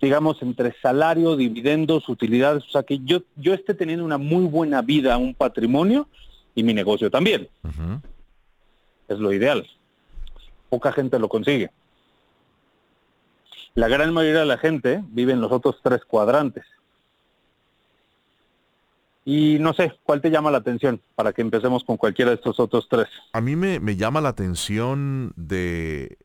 digamos, 0.01 0.41
entre 0.41 0.73
salario, 0.81 1.35
dividendos, 1.35 2.07
utilidades, 2.07 2.63
o 2.65 2.69
sea, 2.69 2.83
que 2.83 2.99
yo, 2.99 3.21
yo 3.35 3.53
esté 3.53 3.73
teniendo 3.73 4.05
una 4.05 4.17
muy 4.17 4.45
buena 4.45 4.81
vida, 4.81 5.17
un 5.17 5.33
patrimonio 5.33 6.07
y 6.55 6.63
mi 6.63 6.73
negocio 6.73 7.11
también. 7.11 7.49
Es 9.07 9.19
lo 9.19 9.33
ideal. 9.33 9.67
Poca 10.69 10.91
gente 10.91 11.19
lo 11.19 11.27
consigue. 11.27 11.71
La 13.75 13.87
gran 13.87 14.13
mayoría 14.13 14.41
de 14.41 14.45
la 14.45 14.57
gente 14.57 15.03
vive 15.09 15.33
en 15.33 15.41
los 15.41 15.51
otros 15.51 15.79
tres 15.83 16.03
cuadrantes. 16.05 16.65
Y 19.25 19.57
no 19.59 19.73
sé, 19.73 19.93
¿cuál 20.03 20.21
te 20.21 20.31
llama 20.31 20.49
la 20.49 20.57
atención 20.57 21.01
para 21.15 21.33
que 21.33 21.41
empecemos 21.41 21.83
con 21.83 21.97
cualquiera 21.97 22.31
de 22.31 22.35
estos 22.35 22.59
otros 22.59 22.87
tres? 22.89 23.07
A 23.33 23.41
mí 23.41 23.55
me, 23.55 23.79
me 23.79 23.95
llama 23.95 24.21
la 24.21 24.29
atención 24.29 25.33
de 25.35 26.17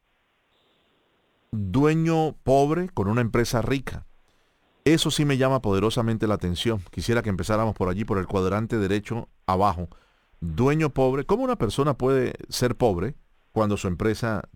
dueño 1.50 2.34
pobre 2.42 2.88
con 2.88 3.08
una 3.08 3.20
empresa 3.20 3.62
rica. 3.62 4.06
Eso 4.84 5.10
sí 5.10 5.24
me 5.24 5.38
llama 5.38 5.62
poderosamente 5.62 6.26
la 6.26 6.34
atención. 6.34 6.82
Quisiera 6.90 7.22
que 7.22 7.30
empezáramos 7.30 7.74
por 7.74 7.88
allí, 7.88 8.04
por 8.04 8.18
el 8.18 8.26
cuadrante 8.26 8.78
derecho 8.78 9.28
abajo. 9.46 9.88
Dueño 10.40 10.90
pobre. 10.90 11.24
¿Cómo 11.24 11.44
una 11.44 11.56
persona 11.56 11.96
puede 11.96 12.34
ser 12.48 12.76
pobre 12.76 13.14
cuando 13.52 13.76
su 13.76 13.88
empresa 13.88 14.48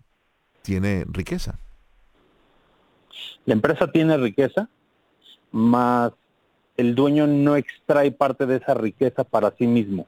tiene 0.61 1.05
riqueza? 1.07 1.59
La 3.45 3.53
empresa 3.53 3.91
tiene 3.91 4.17
riqueza, 4.17 4.69
más 5.51 6.11
el 6.77 6.95
dueño 6.95 7.27
no 7.27 7.55
extrae 7.55 8.11
parte 8.11 8.45
de 8.45 8.57
esa 8.57 8.73
riqueza 8.73 9.23
para 9.23 9.53
sí 9.57 9.67
mismo. 9.67 10.07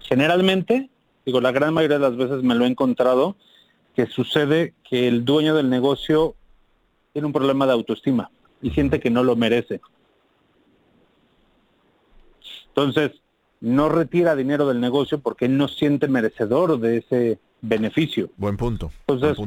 Generalmente, 0.00 0.90
digo, 1.24 1.40
la 1.40 1.52
gran 1.52 1.72
mayoría 1.72 1.98
de 1.98 2.08
las 2.08 2.16
veces 2.16 2.42
me 2.42 2.54
lo 2.54 2.64
he 2.64 2.68
encontrado, 2.68 3.36
que 3.94 4.06
sucede 4.06 4.74
que 4.88 5.08
el 5.08 5.24
dueño 5.24 5.54
del 5.54 5.70
negocio 5.70 6.34
tiene 7.12 7.26
un 7.26 7.32
problema 7.32 7.66
de 7.66 7.72
autoestima 7.72 8.30
y 8.60 8.70
siente 8.70 9.00
que 9.00 9.10
no 9.10 9.22
lo 9.24 9.34
merece. 9.34 9.80
Entonces, 12.68 13.12
no 13.60 13.88
retira 13.88 14.36
dinero 14.36 14.68
del 14.68 14.80
negocio 14.80 15.18
porque 15.20 15.48
no 15.48 15.68
siente 15.68 16.06
merecedor 16.06 16.78
de 16.78 16.98
ese 16.98 17.38
beneficio. 17.60 18.30
Buen 18.36 18.56
punto. 18.56 18.92
Entonces, 19.06 19.44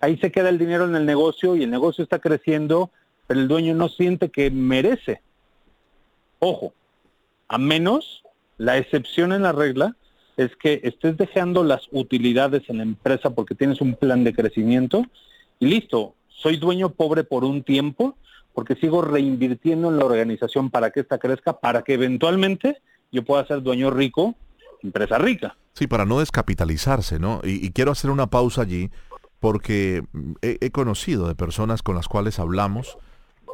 ahí 0.00 0.16
se 0.18 0.32
queda 0.32 0.48
el 0.48 0.58
dinero 0.58 0.86
en 0.86 0.96
el 0.96 1.06
negocio 1.06 1.56
y 1.56 1.62
el 1.62 1.70
negocio 1.70 2.02
está 2.02 2.18
creciendo, 2.18 2.90
pero 3.26 3.40
el 3.40 3.48
dueño 3.48 3.74
no 3.74 3.88
siente 3.88 4.30
que 4.30 4.50
merece. 4.50 5.22
Ojo, 6.38 6.72
a 7.48 7.58
menos 7.58 8.22
la 8.58 8.78
excepción 8.78 9.32
en 9.32 9.42
la 9.42 9.52
regla 9.52 9.96
es 10.36 10.56
que 10.56 10.80
estés 10.84 11.16
dejando 11.16 11.64
las 11.64 11.88
utilidades 11.92 12.62
en 12.68 12.78
la 12.78 12.82
empresa 12.82 13.30
porque 13.30 13.54
tienes 13.54 13.80
un 13.80 13.94
plan 13.94 14.24
de 14.24 14.34
crecimiento 14.34 15.04
y 15.58 15.66
listo, 15.66 16.14
soy 16.28 16.56
dueño 16.56 16.90
pobre 16.90 17.24
por 17.24 17.44
un 17.44 17.62
tiempo 17.62 18.16
porque 18.54 18.74
sigo 18.76 19.02
reinvirtiendo 19.02 19.90
en 19.90 19.98
la 19.98 20.04
organización 20.04 20.70
para 20.70 20.90
que 20.90 21.00
ésta 21.00 21.18
crezca, 21.18 21.60
para 21.60 21.82
que 21.82 21.94
eventualmente 21.94 22.80
yo 23.12 23.22
pueda 23.24 23.46
ser 23.46 23.62
dueño 23.62 23.90
rico, 23.90 24.34
empresa 24.82 25.18
rica. 25.18 25.56
Sí, 25.74 25.86
para 25.86 26.04
no 26.04 26.18
descapitalizarse, 26.18 27.18
¿no? 27.18 27.40
Y, 27.44 27.70
quiero 27.70 27.92
hacer 27.92 28.10
una 28.10 28.28
pausa 28.28 28.62
allí 28.62 28.90
porque 29.40 30.04
he, 30.42 30.70
conocido 30.70 31.26
de 31.26 31.34
personas 31.34 31.82
con 31.82 31.96
las 31.96 32.08
cuales 32.08 32.38
hablamos, 32.38 32.98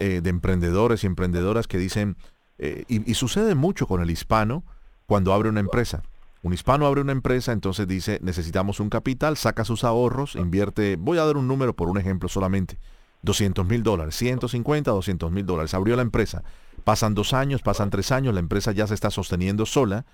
eh, 0.00 0.20
de 0.22 0.30
emprendedores 0.30 1.04
y 1.04 1.06
emprendedoras 1.06 1.68
que 1.68 1.78
dicen, 1.78 2.16
eh, 2.58 2.84
y, 2.88 3.14
sucede 3.14 3.54
mucho 3.54 3.86
con 3.86 4.02
el 4.02 4.10
hispano 4.10 4.64
cuando 5.06 5.32
abre 5.32 5.48
una 5.48 5.60
empresa. 5.60 6.02
Un 6.42 6.52
hispano 6.52 6.86
abre 6.86 7.00
una 7.00 7.12
empresa, 7.12 7.52
entonces 7.52 7.86
dice, 7.86 8.18
necesitamos 8.22 8.80
un 8.80 8.90
capital, 8.90 9.36
saca 9.36 9.64
sus 9.64 9.84
ahorros, 9.84 10.34
invierte, 10.34 10.96
voy 10.96 11.18
a 11.18 11.24
dar 11.24 11.36
un 11.36 11.48
número 11.48 11.74
por 11.74 11.88
un 11.88 11.98
ejemplo 11.98 12.28
solamente, 12.28 12.78
200 13.22 13.66
mil 13.66 13.82
dólares, 13.82 14.16
150, 14.16 14.90
200 14.90 15.30
mil 15.30 15.46
dólares. 15.46 15.72
Abrió 15.74 15.96
la 15.96 16.02
empresa. 16.02 16.42
Pasan 16.84 17.14
dos 17.14 17.32
años, 17.32 17.62
pasan 17.62 17.90
tres 17.90 18.12
años, 18.12 18.34
la 18.34 18.40
empresa 18.40 18.72
ya 18.72 18.86
se 18.86 18.94
está 18.94 19.10
sosteniendo 19.10 19.66
sola. 19.66 20.04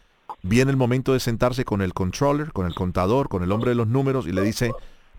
Viene 0.42 0.70
el 0.70 0.76
momento 0.76 1.12
de 1.12 1.20
sentarse 1.20 1.64
con 1.64 1.82
el 1.82 1.92
controller, 1.92 2.52
con 2.52 2.66
el 2.66 2.74
contador, 2.74 3.28
con 3.28 3.42
el 3.42 3.52
hombre 3.52 3.70
de 3.70 3.74
los 3.74 3.88
números 3.88 4.26
y 4.26 4.32
le 4.32 4.42
dice, 4.42 4.72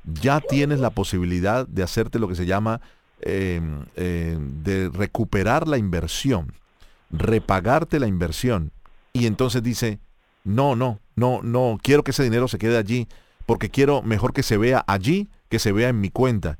ya 0.06 0.40
tienes 0.42 0.80
la 0.80 0.90
posibilidad 0.90 1.68
de 1.68 1.84
hacerte 1.84 2.20
lo 2.20 2.28
que 2.28 2.36
se 2.36 2.46
llama 2.46 2.82
em, 3.22 3.86
em, 3.96 4.64
de 4.64 4.90
recuperar 4.90 5.68
la 5.68 5.78
inversión, 5.78 6.54
repagarte 7.10 8.00
la 8.00 8.08
inversión. 8.08 8.72
Y 9.14 9.28
entonces 9.28 9.64
dice, 9.64 10.00
no, 10.44 10.76
no, 10.76 11.00
no, 11.16 11.42
no, 11.42 11.78
quiero 11.82 12.04
que 12.04 12.12
ese 12.12 12.24
dinero 12.24 12.48
se 12.48 12.58
quede 12.58 12.78
allí, 12.78 13.08
porque 13.46 13.70
quiero 13.70 14.02
mejor 14.02 14.34
que 14.34 14.44
se 14.44 14.58
vea 14.58 14.84
allí 14.88 15.30
que 15.54 15.60
se 15.60 15.72
vea 15.72 15.90
en 15.90 16.02
mi 16.02 16.10
cuenta. 16.10 16.58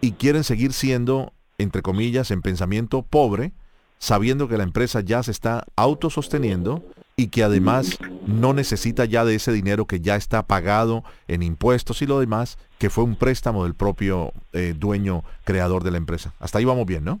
Y 0.00 0.12
quieren 0.12 0.44
seguir 0.44 0.72
siendo, 0.72 1.32
entre 1.58 1.82
comillas, 1.82 2.30
en 2.30 2.40
pensamiento 2.40 3.02
pobre, 3.02 3.52
sabiendo 3.98 4.46
que 4.46 4.56
la 4.56 4.62
empresa 4.62 5.00
ya 5.00 5.24
se 5.24 5.32
está 5.32 5.64
autososteniendo 5.74 6.84
y 7.16 7.28
que 7.28 7.42
además 7.42 7.98
no 8.26 8.52
necesita 8.52 9.04
ya 9.04 9.24
de 9.24 9.34
ese 9.34 9.52
dinero 9.52 9.86
que 9.86 10.00
ya 10.00 10.16
está 10.16 10.46
pagado 10.46 11.04
en 11.28 11.42
impuestos 11.42 12.02
y 12.02 12.06
lo 12.06 12.20
demás, 12.20 12.58
que 12.78 12.90
fue 12.90 13.04
un 13.04 13.16
préstamo 13.16 13.64
del 13.64 13.74
propio 13.74 14.32
eh, 14.52 14.74
dueño 14.76 15.22
creador 15.44 15.84
de 15.84 15.90
la 15.90 15.98
empresa. 15.98 16.34
Hasta 16.38 16.58
ahí 16.58 16.64
vamos 16.64 16.86
bien, 16.86 17.04
¿no? 17.04 17.20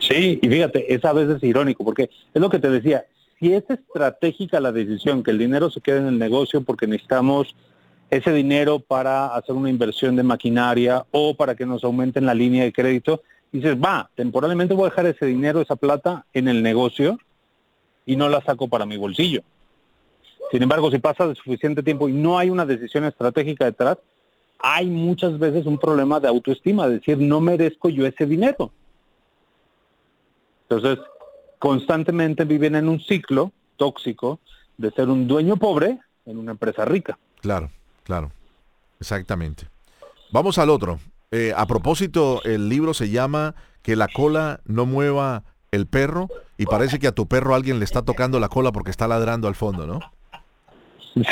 Sí, 0.00 0.38
y 0.42 0.48
fíjate, 0.48 0.92
es 0.92 1.04
a 1.04 1.12
veces 1.12 1.42
irónico, 1.42 1.84
porque 1.84 2.10
es 2.32 2.40
lo 2.40 2.50
que 2.50 2.58
te 2.58 2.70
decía, 2.70 3.04
si 3.38 3.52
es 3.52 3.64
estratégica 3.68 4.60
la 4.60 4.72
decisión, 4.72 5.22
que 5.22 5.30
el 5.30 5.38
dinero 5.38 5.70
se 5.70 5.80
quede 5.80 5.98
en 5.98 6.06
el 6.06 6.18
negocio 6.18 6.62
porque 6.62 6.86
necesitamos 6.86 7.54
ese 8.10 8.32
dinero 8.32 8.80
para 8.80 9.34
hacer 9.34 9.54
una 9.54 9.70
inversión 9.70 10.16
de 10.16 10.22
maquinaria 10.22 11.04
o 11.10 11.34
para 11.34 11.54
que 11.54 11.66
nos 11.66 11.84
aumenten 11.84 12.26
la 12.26 12.34
línea 12.34 12.64
de 12.64 12.72
crédito, 12.72 13.22
dices, 13.52 13.76
va, 13.76 14.10
temporalmente 14.14 14.74
voy 14.74 14.86
a 14.86 14.90
dejar 14.90 15.06
ese 15.06 15.26
dinero, 15.26 15.60
esa 15.60 15.76
plata 15.76 16.24
en 16.32 16.48
el 16.48 16.62
negocio 16.62 17.18
y 18.08 18.16
no 18.16 18.30
la 18.30 18.40
saco 18.40 18.68
para 18.68 18.86
mi 18.86 18.96
bolsillo. 18.96 19.42
Sin 20.50 20.62
embargo, 20.62 20.90
si 20.90 20.98
pasa 20.98 21.28
de 21.28 21.34
suficiente 21.34 21.82
tiempo 21.82 22.08
y 22.08 22.12
no 22.14 22.38
hay 22.38 22.48
una 22.48 22.64
decisión 22.64 23.04
estratégica 23.04 23.66
detrás, 23.66 23.98
hay 24.58 24.86
muchas 24.86 25.38
veces 25.38 25.66
un 25.66 25.76
problema 25.76 26.18
de 26.18 26.26
autoestima, 26.26 26.86
es 26.86 26.92
decir, 26.92 27.18
no 27.18 27.42
merezco 27.42 27.90
yo 27.90 28.06
ese 28.06 28.24
dinero. 28.24 28.72
Entonces, 30.70 31.04
constantemente 31.58 32.46
viven 32.46 32.76
en 32.76 32.88
un 32.88 32.98
ciclo 32.98 33.52
tóxico 33.76 34.40
de 34.78 34.90
ser 34.92 35.10
un 35.10 35.28
dueño 35.28 35.58
pobre 35.58 35.98
en 36.24 36.38
una 36.38 36.52
empresa 36.52 36.86
rica. 36.86 37.18
Claro, 37.42 37.70
claro, 38.04 38.32
exactamente. 38.98 39.66
Vamos 40.32 40.56
al 40.56 40.70
otro. 40.70 40.98
Eh, 41.30 41.52
a 41.54 41.66
propósito, 41.66 42.42
el 42.44 42.70
libro 42.70 42.94
se 42.94 43.10
llama 43.10 43.54
Que 43.82 43.96
la 43.96 44.08
cola 44.08 44.60
no 44.64 44.86
mueva 44.86 45.44
el 45.70 45.86
perro 45.86 46.28
y 46.56 46.66
parece 46.66 46.98
que 46.98 47.06
a 47.06 47.12
tu 47.12 47.26
perro 47.26 47.54
alguien 47.54 47.78
le 47.78 47.84
está 47.84 48.02
tocando 48.02 48.40
la 48.40 48.48
cola 48.48 48.72
porque 48.72 48.90
está 48.90 49.08
ladrando 49.08 49.48
al 49.48 49.54
fondo, 49.54 49.86
¿no? 49.86 50.00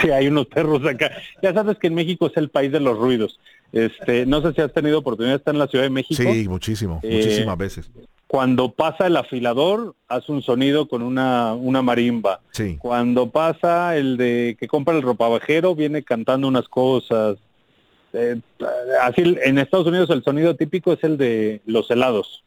Sí, 0.00 0.10
hay 0.10 0.28
unos 0.28 0.46
perros 0.46 0.84
acá. 0.86 1.12
Ya 1.42 1.52
sabes 1.52 1.78
que 1.78 1.86
en 1.88 1.94
México 1.94 2.26
es 2.26 2.36
el 2.36 2.48
país 2.48 2.72
de 2.72 2.80
los 2.80 2.98
ruidos. 2.98 3.38
Este, 3.72 4.26
no 4.26 4.40
sé 4.42 4.52
si 4.52 4.60
has 4.60 4.72
tenido 4.72 4.98
oportunidad 4.98 5.34
de 5.34 5.38
estar 5.38 5.54
en 5.54 5.58
la 5.58 5.66
Ciudad 5.66 5.84
de 5.84 5.90
México. 5.90 6.22
Sí, 6.22 6.48
muchísimo, 6.48 7.00
eh, 7.02 7.16
muchísimas 7.16 7.58
veces. 7.58 7.90
Cuando 8.26 8.72
pasa 8.72 9.06
el 9.06 9.16
afilador, 9.16 9.94
hace 10.08 10.32
un 10.32 10.42
sonido 10.42 10.88
con 10.88 11.02
una, 11.02 11.54
una 11.54 11.82
marimba. 11.82 12.40
Sí. 12.50 12.76
Cuando 12.80 13.30
pasa 13.30 13.96
el 13.96 14.16
de 14.16 14.56
que 14.58 14.66
compra 14.66 14.96
el 14.96 15.02
ropavejero, 15.02 15.74
viene 15.74 16.02
cantando 16.02 16.48
unas 16.48 16.68
cosas. 16.68 17.38
Eh, 18.12 18.40
así 19.02 19.36
en 19.44 19.58
Estados 19.58 19.86
Unidos 19.86 20.10
el 20.10 20.24
sonido 20.24 20.56
típico 20.56 20.92
es 20.92 21.04
el 21.04 21.18
de 21.18 21.60
los 21.66 21.90
helados. 21.90 22.42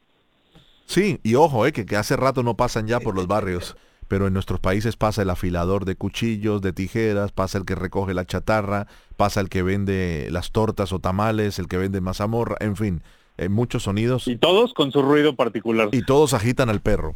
Sí, 0.89 1.19
y 1.21 1.35
ojo, 1.35 1.67
eh, 1.67 1.71
que, 1.71 1.85
que 1.85 1.95
hace 1.95 2.15
rato 2.15 2.41
no 2.41 2.57
pasan 2.57 2.87
ya 2.87 2.99
por 2.99 3.15
los 3.15 3.27
barrios 3.35 3.75
pero 4.09 4.25
en 4.25 4.33
nuestros 4.33 4.59
países 4.59 4.97
pasa 4.97 5.21
el 5.21 5.29
afilador 5.29 5.85
de 5.85 5.95
cuchillos, 5.95 6.61
de 6.61 6.73
tijeras, 6.73 7.31
pasa 7.31 7.59
el 7.59 7.65
que 7.65 7.75
recoge 7.75 8.15
la 8.15 8.25
chatarra, 8.25 8.87
pasa 9.15 9.39
el 9.39 9.49
que 9.49 9.61
vende 9.61 10.27
las 10.31 10.51
tortas 10.51 10.91
o 10.91 10.99
tamales, 10.99 11.59
el 11.59 11.67
que 11.67 11.77
vende 11.77 12.01
mazamorra, 12.01 12.57
en 12.59 12.75
fin, 12.75 13.03
eh, 13.37 13.49
muchos 13.49 13.83
sonidos. 13.83 14.27
Y 14.27 14.35
todos 14.35 14.73
con 14.73 14.91
su 14.91 15.03
ruido 15.03 15.35
particular. 15.35 15.89
Y 15.91 16.01
todos 16.01 16.33
agitan 16.33 16.69
al 16.69 16.81
perro. 16.81 17.15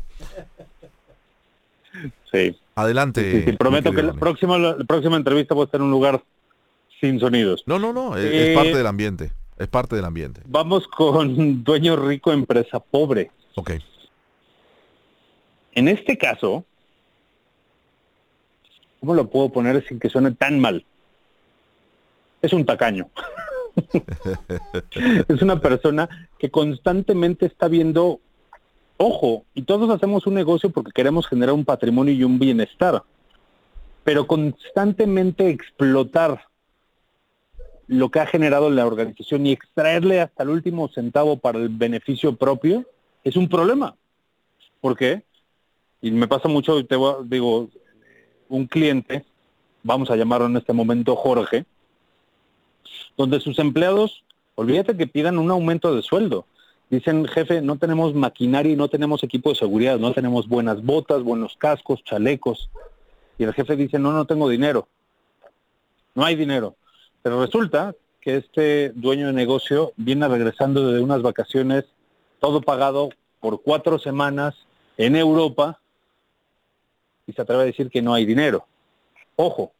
Sí. 2.32 2.56
Adelante. 2.76 3.44
Sí, 3.44 3.52
prometo 3.54 3.92
que 3.92 4.04
la 4.04 4.14
próxima, 4.14 4.58
la 4.60 4.78
próxima 4.78 5.18
entrevista 5.18 5.56
va 5.56 5.62
a 5.62 5.66
estar 5.66 5.82
en 5.82 5.86
un 5.86 5.92
lugar 5.92 6.24
sin 7.02 7.20
sonidos. 7.20 7.64
No, 7.66 7.80
no, 7.80 7.92
no, 7.92 8.16
es, 8.18 8.26
es, 8.26 8.56
parte 8.56 8.78
del 8.78 8.88
ambiente. 8.88 9.32
Es 9.58 9.68
parte 9.68 9.96
del 9.96 10.06
ambiente. 10.06 10.42
Vamos 10.46 10.88
con 10.88 11.64
dueño 11.64 11.96
rico, 11.96 12.32
empresa 12.32 12.80
pobre. 12.80 13.32
Ok. 13.56 13.72
En 15.76 15.88
este 15.88 16.18
caso, 16.18 16.66
¿cómo 19.00 19.14
lo 19.14 19.30
puedo 19.30 19.50
poner 19.50 19.86
sin 19.88 20.00
que 20.00 20.10
suene 20.10 20.32
tan 20.32 20.60
mal? 20.60 20.86
Es 22.42 22.54
un 22.54 22.66
tacaño. 22.66 23.10
es 25.28 25.42
una 25.42 25.60
persona 25.60 26.10
que 26.38 26.52
constantemente 26.52 27.46
está 27.46 27.68
viendo, 27.68 28.20
ojo, 28.98 29.46
y 29.54 29.64
todos 29.64 29.90
hacemos 29.90 30.28
un 30.28 30.36
negocio 30.36 30.70
porque 30.70 30.92
queremos 30.92 31.28
generar 31.28 31.56
un 31.56 31.66
patrimonio 31.66 32.14
y 32.14 32.24
un 32.24 32.38
bienestar, 32.38 33.02
pero 34.04 34.28
constantemente 34.28 35.50
explotar 35.50 36.48
lo 37.88 38.10
que 38.10 38.20
ha 38.20 38.26
generado 38.26 38.70
la 38.70 38.86
organización 38.86 39.46
y 39.46 39.52
extraerle 39.52 40.22
hasta 40.22 40.44
el 40.44 40.50
último 40.50 40.88
centavo 40.90 41.38
para 41.38 41.60
el 41.60 41.70
beneficio 41.70 42.36
propio 42.36 42.86
es 43.24 43.36
un 43.36 43.48
problema. 43.48 43.96
¿Por 44.82 44.98
qué? 44.98 45.24
Y 46.02 46.12
me 46.12 46.28
pasa 46.28 46.48
mucho, 46.48 46.86
te 46.86 46.98
digo, 47.26 47.70
un 48.50 48.68
cliente, 48.68 49.24
vamos 49.84 50.10
a 50.10 50.16
llamarlo 50.16 50.48
en 50.48 50.58
este 50.58 50.74
momento 50.74 51.16
Jorge, 51.16 51.66
donde 53.18 53.40
sus 53.40 53.60
empleados, 53.60 54.24
olvídate 54.56 54.98
que 54.98 55.08
pidan 55.08 55.38
un 55.38 55.50
aumento 55.52 55.96
de 55.96 56.02
sueldo. 56.02 56.46
Dicen, 56.90 57.26
jefe, 57.26 57.62
no 57.62 57.78
tenemos 57.78 58.14
maquinaria 58.14 58.74
y 58.74 58.76
no 58.76 58.88
tenemos 58.88 59.24
equipo 59.24 59.50
de 59.50 59.56
seguridad, 59.56 59.98
no 59.98 60.14
tenemos 60.14 60.48
buenas 60.48 60.84
botas, 60.84 61.24
buenos 61.24 61.56
cascos, 61.58 62.04
chalecos. 62.04 62.70
Y 63.38 63.44
el 63.46 63.54
jefe 63.54 63.76
dice, 63.76 63.98
no, 63.98 64.12
no 64.12 64.26
tengo 64.26 64.48
dinero. 64.50 64.88
No 66.14 66.24
hay 66.24 66.36
dinero. 66.36 66.76
Pero 67.24 67.42
resulta 67.42 67.96
que 68.22 68.38
este 68.38 68.92
dueño 68.96 69.28
de 69.28 69.34
negocio 69.34 69.94
viene 69.96 70.28
regresando 70.28 70.92
de 70.92 71.02
unas 71.02 71.22
vacaciones, 71.22 71.86
todo 72.44 72.60
pagado 72.60 73.08
por 73.40 73.62
cuatro 73.62 73.98
semanas 73.98 74.54
en 74.98 75.16
Europa, 75.16 75.80
y 77.26 77.32
se 77.32 77.42
atreve 77.42 77.64
a 77.64 77.66
decir 77.68 77.90
que 77.90 78.02
no 78.02 78.14
hay 78.14 78.26
dinero. 78.26 78.68
Ojo, 79.38 79.72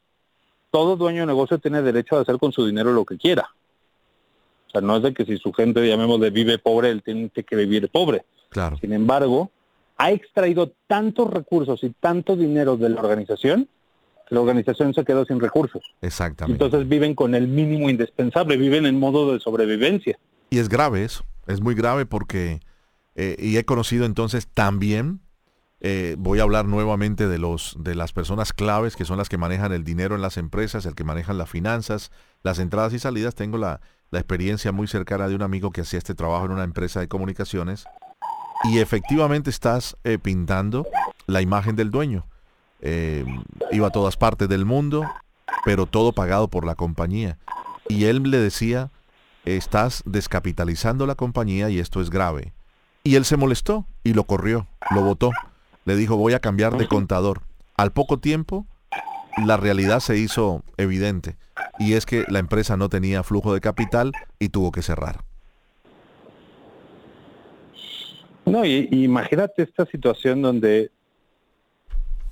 todo 0.70 0.96
dueño 0.96 1.20
de 1.20 1.26
negocio 1.26 1.58
tiene 1.58 1.82
derecho 1.82 2.16
a 2.16 2.22
hacer 2.22 2.38
con 2.38 2.52
su 2.52 2.64
dinero 2.64 2.90
lo 2.94 3.04
que 3.04 3.18
quiera. 3.18 3.50
O 4.68 4.70
sea, 4.70 4.80
no 4.80 4.96
es 4.96 5.02
de 5.02 5.12
que 5.12 5.26
si 5.26 5.36
su 5.36 5.52
gente, 5.52 5.82
de 5.82 6.30
vive 6.30 6.56
pobre, 6.56 6.88
él 6.88 7.02
tiene 7.02 7.28
que 7.28 7.54
vivir 7.54 7.90
pobre. 7.90 8.24
Claro. 8.48 8.78
Sin 8.78 8.94
embargo, 8.94 9.50
ha 9.98 10.10
extraído 10.12 10.72
tantos 10.86 11.28
recursos 11.30 11.84
y 11.84 11.90
tanto 11.90 12.34
dinero 12.34 12.78
de 12.78 12.88
la 12.88 13.02
organización 13.02 13.68
que 14.26 14.34
la 14.34 14.40
organización 14.40 14.94
se 14.94 15.04
quedó 15.04 15.26
sin 15.26 15.38
recursos. 15.38 15.82
Exactamente. 16.00 16.64
Entonces 16.64 16.88
viven 16.88 17.14
con 17.14 17.34
el 17.34 17.46
mínimo 17.46 17.90
indispensable, 17.90 18.56
viven 18.56 18.86
en 18.86 18.98
modo 18.98 19.34
de 19.34 19.38
sobrevivencia. 19.38 20.18
Y 20.48 20.58
es 20.60 20.70
grave 20.70 21.04
eso, 21.04 21.26
es 21.46 21.60
muy 21.60 21.74
grave 21.74 22.06
porque, 22.06 22.60
eh, 23.14 23.36
y 23.38 23.56
he 23.56 23.64
conocido 23.64 24.04
entonces 24.06 24.48
también 24.48 25.20
eh, 25.80 26.16
voy 26.18 26.40
a 26.40 26.44
hablar 26.44 26.64
nuevamente 26.64 27.28
de, 27.28 27.38
los, 27.38 27.76
de 27.78 27.94
las 27.94 28.12
personas 28.12 28.52
claves 28.52 28.96
que 28.96 29.04
son 29.04 29.18
las 29.18 29.28
que 29.28 29.36
manejan 29.36 29.72
el 29.72 29.84
dinero 29.84 30.14
en 30.14 30.22
las 30.22 30.38
empresas, 30.38 30.86
el 30.86 30.94
que 30.94 31.04
manejan 31.04 31.36
las 31.36 31.50
finanzas, 31.50 32.10
las 32.42 32.58
entradas 32.58 32.92
y 32.94 32.98
salidas. 32.98 33.34
Tengo 33.34 33.58
la, 33.58 33.80
experiencia 34.12 34.70
muy 34.70 34.86
cercana 34.86 35.26
de 35.26 35.34
un 35.34 35.42
amigo 35.42 35.72
que 35.72 35.80
hacía 35.80 35.98
este 35.98 36.14
trabajo 36.14 36.44
en 36.44 36.52
una 36.52 36.62
empresa 36.62 37.00
de 37.00 37.08
comunicaciones 37.08 37.84
y 38.62 38.78
efectivamente 38.78 39.50
estás 39.50 39.96
eh, 40.04 40.18
pintando 40.22 40.86
la 41.26 41.42
imagen 41.42 41.74
del 41.74 41.90
dueño. 41.90 42.24
Iba 43.72 43.88
a 43.88 43.90
todas 43.90 44.16
partes 44.16 44.48
del 44.48 44.66
mundo, 44.66 45.04
pero 45.64 45.86
todo 45.86 46.12
pagado 46.12 46.46
por 46.46 46.64
la 46.64 46.76
compañía. 46.76 47.38
Y 47.88 48.04
él 48.04 48.22
le 48.22 48.38
decía, 48.38 48.92
estás 49.44 50.02
descapitalizando 50.06 51.06
la 51.06 51.14
compañía 51.14 51.70
y 51.70 51.78
esto 51.78 52.00
es 52.00 52.10
grave. 52.10 52.52
Y 53.02 53.16
él 53.16 53.24
se 53.24 53.36
molestó 53.36 53.86
y 54.02 54.14
lo 54.14 54.24
corrió, 54.24 54.66
lo 54.90 55.02
votó 55.02 55.30
le 55.84 55.96
dijo 55.96 56.16
voy 56.16 56.32
a 56.32 56.40
cambiar 56.40 56.76
de 56.76 56.88
contador. 56.88 57.42
al 57.76 57.92
poco 57.92 58.18
tiempo 58.18 58.66
la 59.44 59.56
realidad 59.56 60.00
se 60.00 60.16
hizo 60.16 60.62
evidente 60.76 61.36
y 61.78 61.94
es 61.94 62.06
que 62.06 62.24
la 62.28 62.38
empresa 62.38 62.76
no 62.76 62.88
tenía 62.88 63.22
flujo 63.22 63.52
de 63.52 63.60
capital 63.60 64.12
y 64.38 64.48
tuvo 64.50 64.70
que 64.70 64.82
cerrar. 64.82 65.24
No, 68.46 68.64
y, 68.64 68.88
imagínate 68.92 69.62
esta 69.62 69.86
situación 69.86 70.42
donde, 70.42 70.90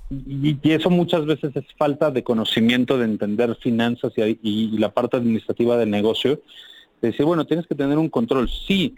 y, 0.09 0.57
eso 0.71 0.89
muchas 0.89 1.25
veces 1.25 1.53
es 1.55 1.65
falta 1.77 2.11
de 2.11 2.23
conocimiento 2.23 2.97
de 2.97 3.05
entender 3.05 3.55
finanzas 3.55 4.13
y, 4.15 4.77
la 4.77 4.93
parte 4.93 5.17
administrativa 5.17 5.75
del 5.75 5.89
negocio, 5.89 6.39
de 7.03 7.11
decir, 7.11 7.25
bueno, 7.25 7.45
tienes 7.45 7.67
que 7.67 7.75
tener 7.75 7.97
un 7.97 8.07
control, 8.07 8.49
sí, 8.49 8.95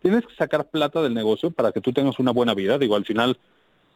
tienes 0.00 0.26
que 0.26 0.34
sacar 0.34 0.70
plata 0.70 1.02
del 1.02 1.12
negocio 1.12 1.50
para 1.50 1.70
que 1.70 1.82
tú 1.82 1.92
tengas 1.92 2.18
una 2.18 2.30
buena 2.30 2.54
vida, 2.54 2.78
digo, 2.78 2.96
al 2.96 3.04
final, 3.04 3.38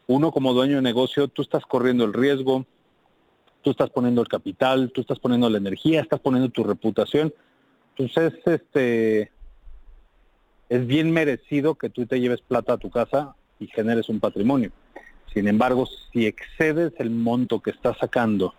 uno 0.06 0.30
como 0.30 0.52
dueño 0.52 0.76
de 0.76 0.82
negocio, 0.82 1.26
tú 1.26 1.40
estás 1.40 1.64
corriendo 1.64 2.04
el 2.04 2.12
riesgo, 2.12 2.66
tú 3.62 3.70
estás 3.70 3.88
poniendo 3.88 4.20
el 4.20 4.28
capital, 4.28 4.92
tú 4.94 5.00
estás 5.00 5.18
poniendo 5.18 5.48
la 5.48 5.56
energía, 5.56 6.02
estás 6.02 6.20
poniendo 6.20 6.50
tu 6.50 6.62
reputación. 6.62 7.32
Entonces, 7.96 8.38
este, 8.44 9.32
es 10.68 10.86
bien 10.86 11.10
merecido 11.10 11.74
que 11.74 11.88
tú 11.88 12.04
te 12.04 12.20
lleves 12.20 12.42
plata 12.42 12.74
a 12.74 12.78
tu 12.78 12.90
casa 12.90 13.34
y 13.58 13.66
generes 13.66 14.10
un 14.10 14.20
patrimonio. 14.20 14.72
Sin 15.32 15.48
embargo, 15.48 15.88
si 16.12 16.26
excedes 16.26 16.92
el 16.98 17.08
monto 17.08 17.60
que 17.60 17.70
estás 17.70 17.96
sacando 17.96 18.54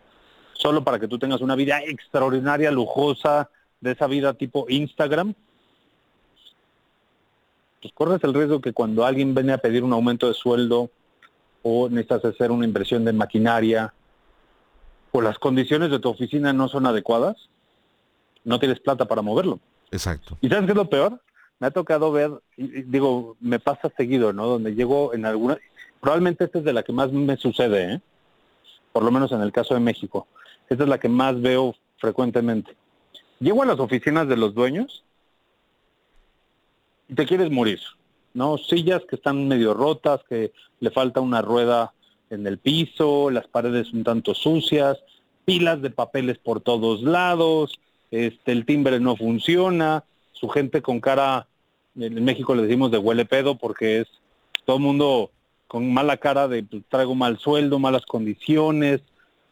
solo 0.53 0.83
para 0.83 0.97
que 0.97 1.07
tú 1.07 1.19
tengas 1.19 1.41
una 1.41 1.55
vida 1.55 1.79
extraordinaria, 1.85 2.71
lujosa, 2.71 3.51
de 3.81 3.91
esa 3.91 4.07
vida 4.07 4.33
tipo 4.33 4.65
Instagram, 4.69 5.33
pues 7.81 7.93
corres 7.93 8.23
el 8.23 8.33
riesgo 8.33 8.61
que 8.61 8.73
cuando 8.73 9.05
alguien 9.05 9.35
viene 9.35 9.53
a 9.53 9.57
pedir 9.59 9.83
un 9.83 9.93
aumento 9.93 10.27
de 10.27 10.33
sueldo 10.33 10.89
o 11.61 11.89
necesitas 11.89 12.25
hacer 12.25 12.51
una 12.51 12.65
inversión 12.65 13.05
de 13.05 13.13
maquinaria 13.13 13.93
o 15.11 15.21
las 15.21 15.37
condiciones 15.39 15.91
de 15.91 15.99
tu 15.99 16.09
oficina 16.09 16.53
no 16.53 16.67
son 16.67 16.85
adecuadas, 16.85 17.49
no 18.43 18.59
tienes 18.59 18.79
plata 18.79 19.05
para 19.05 19.21
moverlo. 19.21 19.59
Exacto. 19.91 20.37
¿Y 20.41 20.49
sabes 20.49 20.65
qué 20.65 20.71
es 20.71 20.77
lo 20.77 20.89
peor? 20.89 21.21
Me 21.59 21.67
ha 21.67 21.71
tocado 21.71 22.11
ver, 22.11 22.31
digo, 22.55 23.35
me 23.39 23.59
pasa 23.59 23.91
seguido, 23.95 24.31
¿no? 24.31 24.47
Donde 24.47 24.75
llego 24.75 25.13
en 25.13 25.25
alguna, 25.25 25.57
probablemente 25.99 26.43
esta 26.45 26.59
es 26.59 26.65
de 26.65 26.73
la 26.73 26.83
que 26.83 26.93
más 26.93 27.11
me 27.11 27.37
sucede, 27.37 27.93
¿eh? 27.93 28.01
Por 28.91 29.03
lo 29.03 29.11
menos 29.11 29.31
en 29.31 29.41
el 29.41 29.51
caso 29.51 29.73
de 29.73 29.79
México. 29.79 30.27
Esta 30.69 30.83
es 30.83 30.89
la 30.89 30.99
que 30.99 31.09
más 31.09 31.39
veo 31.39 31.75
frecuentemente. 31.97 32.75
Llego 33.39 33.63
a 33.63 33.65
las 33.65 33.79
oficinas 33.79 34.27
de 34.27 34.37
los 34.37 34.53
dueños 34.53 35.03
y 37.07 37.13
te 37.13 37.25
quieres 37.25 37.51
morir, 37.51 37.79
¿no? 38.33 38.57
Sillas 38.57 39.03
que 39.07 39.15
están 39.15 39.47
medio 39.47 39.73
rotas, 39.73 40.21
que 40.27 40.51
le 40.79 40.89
falta 40.89 41.21
una 41.21 41.41
rueda 41.41 41.93
en 42.29 42.45
el 42.47 42.57
piso, 42.57 43.29
las 43.29 43.47
paredes 43.47 43.93
un 43.93 44.03
tanto 44.03 44.33
sucias, 44.33 44.97
pilas 45.45 45.81
de 45.81 45.91
papeles 45.91 46.37
por 46.37 46.61
todos 46.61 47.01
lados, 47.03 47.79
este, 48.11 48.51
el 48.51 48.65
timbre 48.65 48.99
no 48.99 49.15
funciona, 49.15 50.03
su 50.33 50.49
gente 50.49 50.81
con 50.81 50.99
cara, 50.99 51.47
en 51.95 52.23
México 52.23 52.53
le 52.55 52.63
decimos 52.63 52.91
de 52.91 52.97
huele 52.97 53.25
pedo 53.25 53.57
porque 53.57 54.01
es 54.01 54.07
todo 54.65 54.77
el 54.77 54.83
mundo 54.83 55.31
con 55.67 55.93
mala 55.93 56.17
cara 56.17 56.47
de 56.47 56.63
pues, 56.63 56.83
traigo 56.89 57.15
mal 57.15 57.37
sueldo, 57.37 57.79
malas 57.79 58.05
condiciones, 58.05 59.01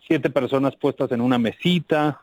siete 0.07 0.29
personas 0.29 0.75
puestas 0.75 1.11
en 1.11 1.21
una 1.21 1.37
mesita. 1.37 2.21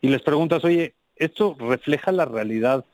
Y 0.00 0.08
les 0.08 0.22
preguntas, 0.22 0.64
oye, 0.64 0.94
¿esto 1.16 1.56
refleja 1.58 2.12
la 2.12 2.24
realidad 2.24 2.84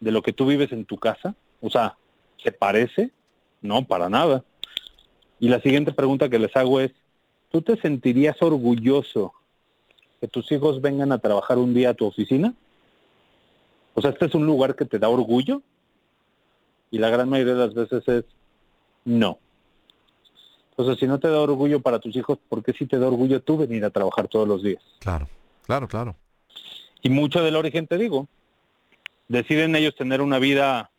de 0.00 0.12
lo 0.12 0.22
que 0.22 0.32
tú 0.32 0.46
vives 0.46 0.72
en 0.72 0.84
tu 0.84 0.98
casa? 0.98 1.34
O 1.60 1.70
sea, 1.70 1.96
¿se 2.42 2.52
parece? 2.52 3.10
No, 3.60 3.84
para 3.84 4.08
nada. 4.08 4.44
Y 5.40 5.48
la 5.48 5.60
siguiente 5.60 5.92
pregunta 5.92 6.28
que 6.28 6.38
les 6.38 6.54
hago 6.56 6.80
es, 6.80 6.92
¿tú 7.50 7.62
te 7.62 7.76
sentirías 7.80 8.40
orgulloso 8.42 9.32
que 10.20 10.28
tus 10.28 10.50
hijos 10.52 10.80
vengan 10.80 11.12
a 11.12 11.18
trabajar 11.18 11.58
un 11.58 11.74
día 11.74 11.90
a 11.90 11.94
tu 11.94 12.06
oficina? 12.06 12.54
O 13.94 14.00
sea, 14.00 14.10
este 14.10 14.26
es 14.26 14.34
un 14.34 14.46
lugar 14.46 14.76
que 14.76 14.84
te 14.84 14.98
da 14.98 15.08
orgullo 15.08 15.62
y 16.90 16.98
la 16.98 17.10
gran 17.10 17.28
mayoría 17.28 17.54
de 17.54 17.66
las 17.66 17.74
veces 17.74 18.06
es 18.08 18.24
no. 19.04 19.38
Entonces, 20.70 20.98
si 21.00 21.06
no 21.06 21.18
te 21.18 21.28
da 21.28 21.40
orgullo 21.40 21.80
para 21.80 21.98
tus 21.98 22.16
hijos, 22.16 22.38
¿por 22.48 22.62
qué 22.62 22.72
sí 22.72 22.86
te 22.86 22.98
da 22.98 23.08
orgullo 23.08 23.42
tú 23.42 23.58
venir 23.58 23.84
a 23.84 23.90
trabajar 23.90 24.28
todos 24.28 24.48
los 24.48 24.62
días? 24.62 24.82
Claro, 25.00 25.28
claro, 25.66 25.86
claro. 25.88 26.16
Y 27.02 27.10
mucho 27.10 27.42
del 27.42 27.56
origen, 27.56 27.86
te 27.86 27.98
digo, 27.98 28.28
deciden 29.28 29.76
ellos 29.76 29.94
tener 29.96 30.20
una 30.20 30.38
vida 30.38 30.90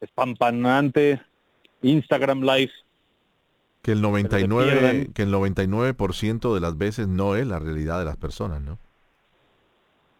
espampanante, 0.00 1.20
Instagram 1.82 2.42
Live, 2.42 2.72
que 3.82 3.92
el 3.92 4.00
99, 4.00 5.10
que 5.12 5.22
el 5.22 5.32
99% 5.32 6.54
de 6.54 6.60
las 6.60 6.78
veces 6.78 7.08
no 7.08 7.34
es 7.34 7.46
la 7.46 7.58
realidad 7.58 7.98
de 7.98 8.04
las 8.04 8.16
personas, 8.16 8.62
¿no? 8.62 8.78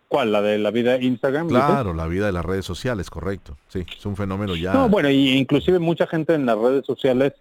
¿Cuál? 0.08 0.32
¿La 0.32 0.42
de 0.42 0.58
la 0.58 0.70
vida 0.70 0.98
de 0.98 1.04
Instagram? 1.04 1.48
Claro, 1.48 1.94
la 1.94 2.06
vida 2.06 2.26
de 2.26 2.32
las 2.32 2.44
redes 2.44 2.66
sociales, 2.66 3.08
correcto. 3.08 3.56
Sí, 3.68 3.86
es 3.96 4.04
un 4.04 4.16
fenómeno 4.16 4.56
ya. 4.56 4.74
No, 4.74 4.88
bueno, 4.88 5.08
y 5.08 5.30
inclusive 5.30 5.78
mucha 5.78 6.06
gente 6.06 6.34
en 6.34 6.44
las 6.44 6.58
redes 6.58 6.84
sociales, 6.84 7.32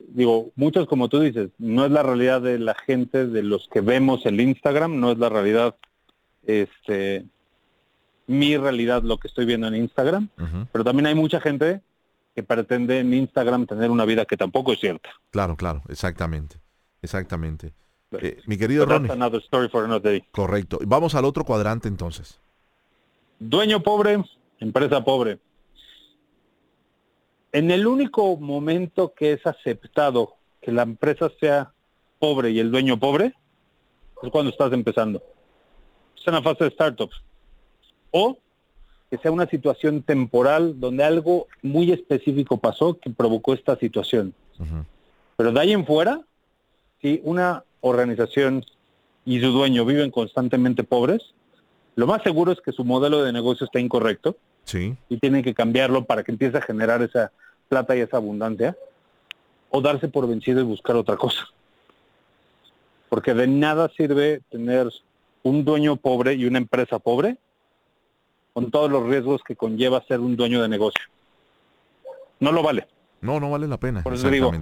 digo, 0.00 0.50
muchos 0.56 0.88
como 0.88 1.08
tú 1.08 1.20
dices, 1.20 1.50
no 1.58 1.84
es 1.84 1.92
la 1.92 2.02
realidad 2.02 2.40
de 2.40 2.58
la 2.58 2.74
gente 2.74 3.26
de 3.26 3.42
los 3.42 3.68
que 3.72 3.82
vemos 3.82 4.24
el 4.26 4.40
Instagram, 4.40 4.98
no 4.98 5.12
es 5.12 5.18
la 5.18 5.28
realidad, 5.28 5.76
este, 6.46 7.26
mi 8.26 8.56
realidad 8.56 9.02
lo 9.02 9.18
que 9.18 9.28
estoy 9.28 9.44
viendo 9.44 9.66
en 9.66 9.76
Instagram, 9.76 10.28
pero 10.72 10.84
también 10.84 11.06
hay 11.06 11.14
mucha 11.14 11.40
gente 11.40 11.80
que 12.34 12.42
pretende 12.42 13.00
en 13.00 13.12
Instagram 13.12 13.66
tener 13.66 13.90
una 13.90 14.04
vida 14.04 14.24
que 14.24 14.36
tampoco 14.36 14.72
es 14.72 14.80
cierta. 14.80 15.08
Claro, 15.30 15.56
claro, 15.56 15.82
exactamente, 15.88 16.56
exactamente. 17.02 17.72
Eh, 18.12 18.40
mi 18.46 18.56
querido 18.56 18.86
Ronnie. 18.86 19.08
Correcto. 20.30 20.78
Vamos 20.86 21.14
al 21.14 21.24
otro 21.24 21.44
cuadrante 21.44 21.88
entonces. 21.88 22.38
Dueño 23.38 23.82
pobre, 23.82 24.22
empresa 24.60 25.02
pobre. 25.04 25.38
En 27.52 27.70
el 27.70 27.86
único 27.86 28.36
momento 28.36 29.12
que 29.14 29.32
es 29.32 29.46
aceptado 29.46 30.34
que 30.60 30.72
la 30.72 30.82
empresa 30.82 31.30
sea 31.40 31.72
pobre 32.18 32.50
y 32.50 32.60
el 32.60 32.70
dueño 32.70 32.98
pobre, 32.98 33.34
es 34.22 34.30
cuando 34.30 34.50
estás 34.50 34.72
empezando. 34.72 35.22
Es 36.26 36.32
una 36.32 36.42
fase 36.42 36.64
de 36.64 36.70
startups. 36.70 37.22
O 38.10 38.36
que 39.08 39.16
sea 39.18 39.30
una 39.30 39.46
situación 39.46 40.02
temporal 40.02 40.80
donde 40.80 41.04
algo 41.04 41.46
muy 41.62 41.92
específico 41.92 42.56
pasó 42.56 42.98
que 42.98 43.10
provocó 43.10 43.54
esta 43.54 43.76
situación. 43.76 44.34
Pero 45.36 45.52
de 45.52 45.60
ahí 45.60 45.72
en 45.72 45.86
fuera, 45.86 46.20
si 47.00 47.20
una 47.22 47.62
organización 47.80 48.64
y 49.24 49.38
su 49.38 49.52
dueño 49.52 49.84
viven 49.84 50.10
constantemente 50.10 50.82
pobres, 50.82 51.32
lo 51.94 52.08
más 52.08 52.24
seguro 52.24 52.50
es 52.50 52.60
que 52.60 52.72
su 52.72 52.84
modelo 52.84 53.22
de 53.22 53.32
negocio 53.32 53.64
está 53.64 53.78
incorrecto 53.78 54.36
sí. 54.64 54.96
y 55.08 55.18
tienen 55.18 55.44
que 55.44 55.54
cambiarlo 55.54 56.06
para 56.06 56.24
que 56.24 56.32
empiece 56.32 56.58
a 56.58 56.62
generar 56.62 57.02
esa 57.02 57.30
plata 57.68 57.96
y 57.96 58.00
esa 58.00 58.16
abundancia 58.16 58.76
o 59.70 59.80
darse 59.80 60.08
por 60.08 60.26
vencido 60.26 60.60
y 60.60 60.64
buscar 60.64 60.96
otra 60.96 61.16
cosa. 61.16 61.48
Porque 63.08 63.32
de 63.32 63.46
nada 63.46 63.88
sirve 63.96 64.40
tener 64.50 64.90
un 65.48 65.64
dueño 65.64 65.96
pobre 65.96 66.34
y 66.34 66.44
una 66.46 66.58
empresa 66.58 66.98
pobre 66.98 67.38
con 68.52 68.70
todos 68.70 68.90
los 68.90 69.06
riesgos 69.06 69.42
que 69.46 69.54
conlleva 69.54 70.02
ser 70.06 70.20
un 70.20 70.36
dueño 70.36 70.62
de 70.62 70.68
negocio. 70.68 71.04
No 72.40 72.52
lo 72.52 72.62
vale. 72.62 72.86
No, 73.20 73.38
no 73.38 73.50
vale 73.50 73.66
la 73.66 73.78
pena. 73.78 74.02
Por 74.02 74.14
eso 74.14 74.30
digo, 74.30 74.52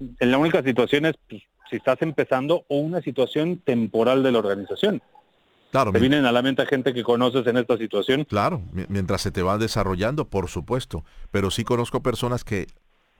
en 0.00 0.30
la 0.30 0.38
única 0.38 0.62
situación 0.62 1.06
es 1.06 1.14
pues, 1.28 1.42
si 1.70 1.76
estás 1.76 2.00
empezando 2.02 2.64
o 2.68 2.78
una 2.78 3.00
situación 3.02 3.58
temporal 3.58 4.22
de 4.22 4.32
la 4.32 4.38
organización. 4.38 5.02
Claro. 5.70 5.92
¿Te 5.92 5.98
vienen 5.98 6.24
a 6.24 6.32
la 6.32 6.40
mente 6.40 6.64
gente 6.66 6.94
que 6.94 7.02
conoces 7.02 7.46
en 7.46 7.58
esta 7.58 7.76
situación? 7.76 8.24
Claro, 8.24 8.62
mientras 8.88 9.20
se 9.20 9.30
te 9.30 9.42
va 9.42 9.58
desarrollando, 9.58 10.26
por 10.26 10.48
supuesto. 10.48 11.04
Pero 11.30 11.50
sí 11.50 11.64
conozco 11.64 12.02
personas 12.02 12.42
que... 12.42 12.68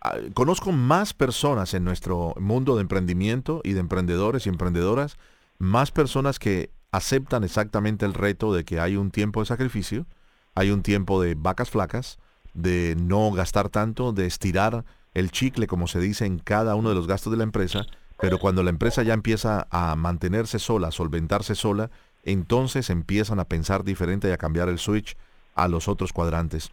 Ah, 0.01 0.17
conozco 0.33 0.73
más 0.73 1.13
personas 1.13 1.75
en 1.75 1.85
nuestro 1.85 2.33
mundo 2.39 2.77
de 2.77 2.83
emprendimiento 2.83 3.61
y 3.65 3.73
de 3.73 3.81
emprendedores 3.81 4.47
y 4.47 4.49
emprendedoras, 4.49 5.19
más 5.59 5.91
personas 5.91 6.39
que 6.39 6.71
aceptan 6.93 7.45
exactamente 7.45 8.07
el 8.07 8.15
reto 8.15 8.53
de 8.53 8.65
que 8.65 8.81
hay 8.81 8.97
un 8.97 9.11
tiempo 9.11 9.41
de 9.41 9.47
sacrificio, 9.47 10.07
hay 10.55 10.71
un 10.71 10.83
tiempo 10.83 11.21
de 11.21 11.35
vacas 11.35 11.71
flacas, 11.71 12.19
de 12.55 12.97
no 12.99 13.31
gastar 13.33 13.69
tanto, 13.69 14.13
de 14.13 14.27
estirar 14.27 14.85
el 15.15 15.31
chicle, 15.31 15.67
como 15.67 15.87
se 15.87 16.01
dice, 16.01 16.27
en 16.27 16.39
cada 16.39 16.75
uno 16.75 16.89
de 16.89 16.95
los 16.95 17.07
gastos 17.07 17.31
de 17.31 17.37
la 17.37 17.45
empresa, 17.45 17.87
pero 18.21 18.39
cuando 18.39 18.63
la 18.63 18.71
empresa 18.71 19.03
ya 19.03 19.15
empieza 19.15 19.69
a 19.71 19.95
mantenerse 19.95 20.59
sola, 20.59 20.89
a 20.89 20.93
solventarse 20.93 21.55
sola, 21.55 21.91
entonces 22.25 22.91
empiezan 22.91 23.39
a 23.39 23.45
pensar 23.45 23.85
diferente 23.85 24.29
y 24.29 24.33
a 24.33 24.39
cambiar 24.39 24.69
el 24.69 24.79
switch 24.79 25.17
a 25.55 25.69
los 25.69 25.89
otros 25.89 26.13
cuadrantes. 26.13 26.71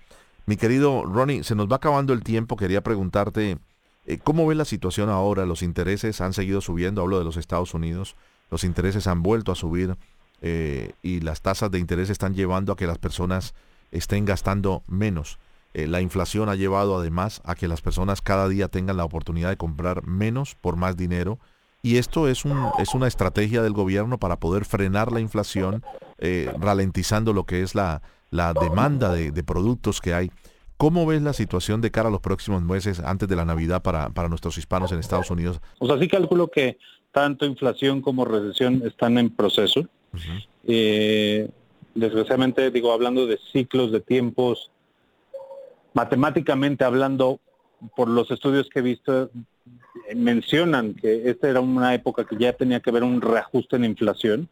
Mi 0.47 0.57
querido 0.57 1.03
Ronnie, 1.05 1.43
se 1.43 1.55
nos 1.55 1.67
va 1.67 1.77
acabando 1.77 2.13
el 2.13 2.23
tiempo, 2.23 2.55
quería 2.55 2.81
preguntarte, 2.81 3.57
eh, 4.05 4.19
¿cómo 4.23 4.47
ves 4.47 4.57
la 4.57 4.65
situación 4.65 5.09
ahora? 5.09 5.45
Los 5.45 5.61
intereses 5.61 6.21
han 6.21 6.33
seguido 6.33 6.61
subiendo, 6.61 7.01
hablo 7.01 7.19
de 7.19 7.25
los 7.25 7.37
Estados 7.37 7.73
Unidos 7.73 8.15
los 8.51 8.63
intereses 8.63 9.07
han 9.07 9.23
vuelto 9.23 9.51
a 9.51 9.55
subir 9.55 9.95
eh, 10.41 10.93
y 11.01 11.21
las 11.21 11.41
tasas 11.41 11.71
de 11.71 11.79
interés 11.79 12.09
están 12.09 12.33
llevando 12.35 12.71
a 12.73 12.75
que 12.75 12.87
las 12.87 12.97
personas 12.97 13.53
estén 13.91 14.25
gastando 14.25 14.83
menos. 14.87 15.39
eh, 15.73 15.87
la 15.87 16.01
inflación 16.01 16.47
ha 16.49 16.55
llevado 16.55 16.97
además 16.97 17.41
a 17.43 17.55
que 17.55 17.67
las 17.67 17.81
personas 17.81 18.21
cada 18.21 18.47
día 18.47 18.67
tengan 18.69 18.97
la 18.97 19.03
oportunidad 19.03 19.49
de 19.49 19.57
comprar 19.57 20.05
menos 20.05 20.55
por 20.55 20.77
más 20.77 20.95
dinero. 20.95 21.37
Y 21.81 21.97
esto 21.97 22.27
es, 22.27 22.45
un, 22.45 22.69
es 22.79 22.95
una 22.95 23.07
estrategia 23.07 23.61
del 23.61 23.73
gobierno 23.73 24.17
para 24.17 24.37
poder 24.39 24.65
frenar 24.65 25.11
la 25.11 25.19
inflación, 25.19 25.83
eh, 26.17 26.51
ralentizando 26.59 27.33
lo 27.33 27.45
que 27.45 27.61
es 27.61 27.75
la, 27.75 28.01
la 28.31 28.53
demanda 28.53 29.13
de, 29.13 29.31
de, 29.31 29.43
productos 29.43 30.01
que 30.01 30.13
hay. 30.13 30.31
¿Cómo 30.77 31.05
ves 31.05 31.21
la 31.21 31.33
situación 31.33 31.81
de 31.81 31.91
cara 31.91 32.07
a 32.09 32.11
los 32.11 32.21
próximos 32.21 32.63
meses 32.63 32.99
antes 32.99 33.29
de 33.29 33.35
la 33.35 33.45
Navidad 33.45 33.81
para, 33.83 34.09
para 34.09 34.29
nuestros 34.29 34.57
hispanos 34.57 34.91
en 34.91 34.99
Estados 34.99 35.29
Unidos? 35.29 35.61
O 35.79 35.85
sea, 35.87 35.99
sí 35.99 36.07
calculo 36.07 36.49
que 36.49 36.77
tanto 37.15 37.45
inflación 37.45 38.01
como 38.01 38.25
recesión 38.25 38.83
están 38.85 39.17
en 39.17 39.29
proceso. 39.29 39.87
eh, 40.65 41.49
desgraciadamente, 41.93 42.69
digo, 42.71 42.91
hablando 42.91 43.25
de 43.25 43.39
ciclos 43.53 43.93
de 43.93 44.01
tiempos, 44.01 44.69
matemáticamente 45.93 46.83
hablando, 46.83 47.39
por 47.95 48.09
los 48.09 48.29
estudios 48.31 48.67
que 48.67 48.79
he 48.79 48.81
visto, 48.81 49.29
mencionan 50.13 50.93
que 50.93 51.29
esta 51.29 51.49
era 51.49 51.61
una 51.61 51.93
época 51.93 52.25
que 52.25 52.35
ya 52.37 52.51
tenía 52.51 52.81
que 52.81 52.89
haber 52.89 53.03
un 53.03 53.21
reajuste 53.21 53.77
en 53.77 53.85
inflación. 53.85 54.49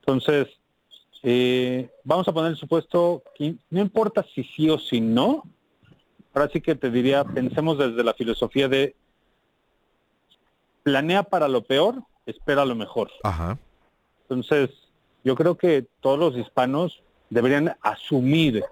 Entonces, 0.00 0.48
eh, 1.22 1.88
vamos 2.04 2.28
a 2.28 2.32
poner 2.34 2.50
el 2.50 2.58
supuesto, 2.58 3.22
que 3.34 3.54
no 3.70 3.80
importa 3.80 4.22
si 4.34 4.44
sí 4.44 4.68
o 4.68 4.78
si 4.78 5.00
no, 5.00 5.44
ahora 6.34 6.50
sí 6.52 6.60
que 6.60 6.74
te 6.74 6.90
diría, 6.90 7.24
pensemos 7.24 7.78
desde 7.78 8.04
la 8.04 8.12
filosofía 8.12 8.68
de 8.68 8.96
planea 10.82 11.22
para 11.22 11.48
lo 11.48 11.62
peor, 11.62 12.02
espera 12.26 12.64
lo 12.64 12.74
mejor. 12.74 13.10
Ajá. 13.22 13.58
Entonces, 14.22 14.70
yo 15.24 15.34
creo 15.36 15.56
que 15.56 15.86
todos 16.00 16.18
los 16.18 16.36
hispanos 16.36 17.02
deberían 17.30 17.76
asumir 17.80 18.64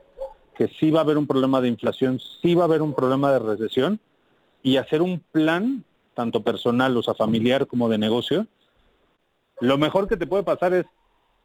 que 0.56 0.68
sí 0.78 0.90
va 0.90 1.00
a 1.00 1.02
haber 1.02 1.16
un 1.16 1.26
problema 1.26 1.60
de 1.60 1.68
inflación, 1.68 2.20
sí 2.42 2.54
va 2.54 2.62
a 2.62 2.66
haber 2.66 2.82
un 2.82 2.92
problema 2.92 3.32
de 3.32 3.38
recesión 3.38 4.00
y 4.62 4.76
hacer 4.76 5.00
un 5.00 5.20
plan, 5.32 5.84
tanto 6.14 6.42
personal, 6.42 6.96
o 6.96 7.02
sea, 7.02 7.14
familiar 7.14 7.66
como 7.66 7.88
de 7.88 7.98
negocio. 7.98 8.46
Lo 9.60 9.78
mejor 9.78 10.08
que 10.08 10.16
te 10.16 10.26
puede 10.26 10.42
pasar 10.42 10.74
es, 10.74 10.84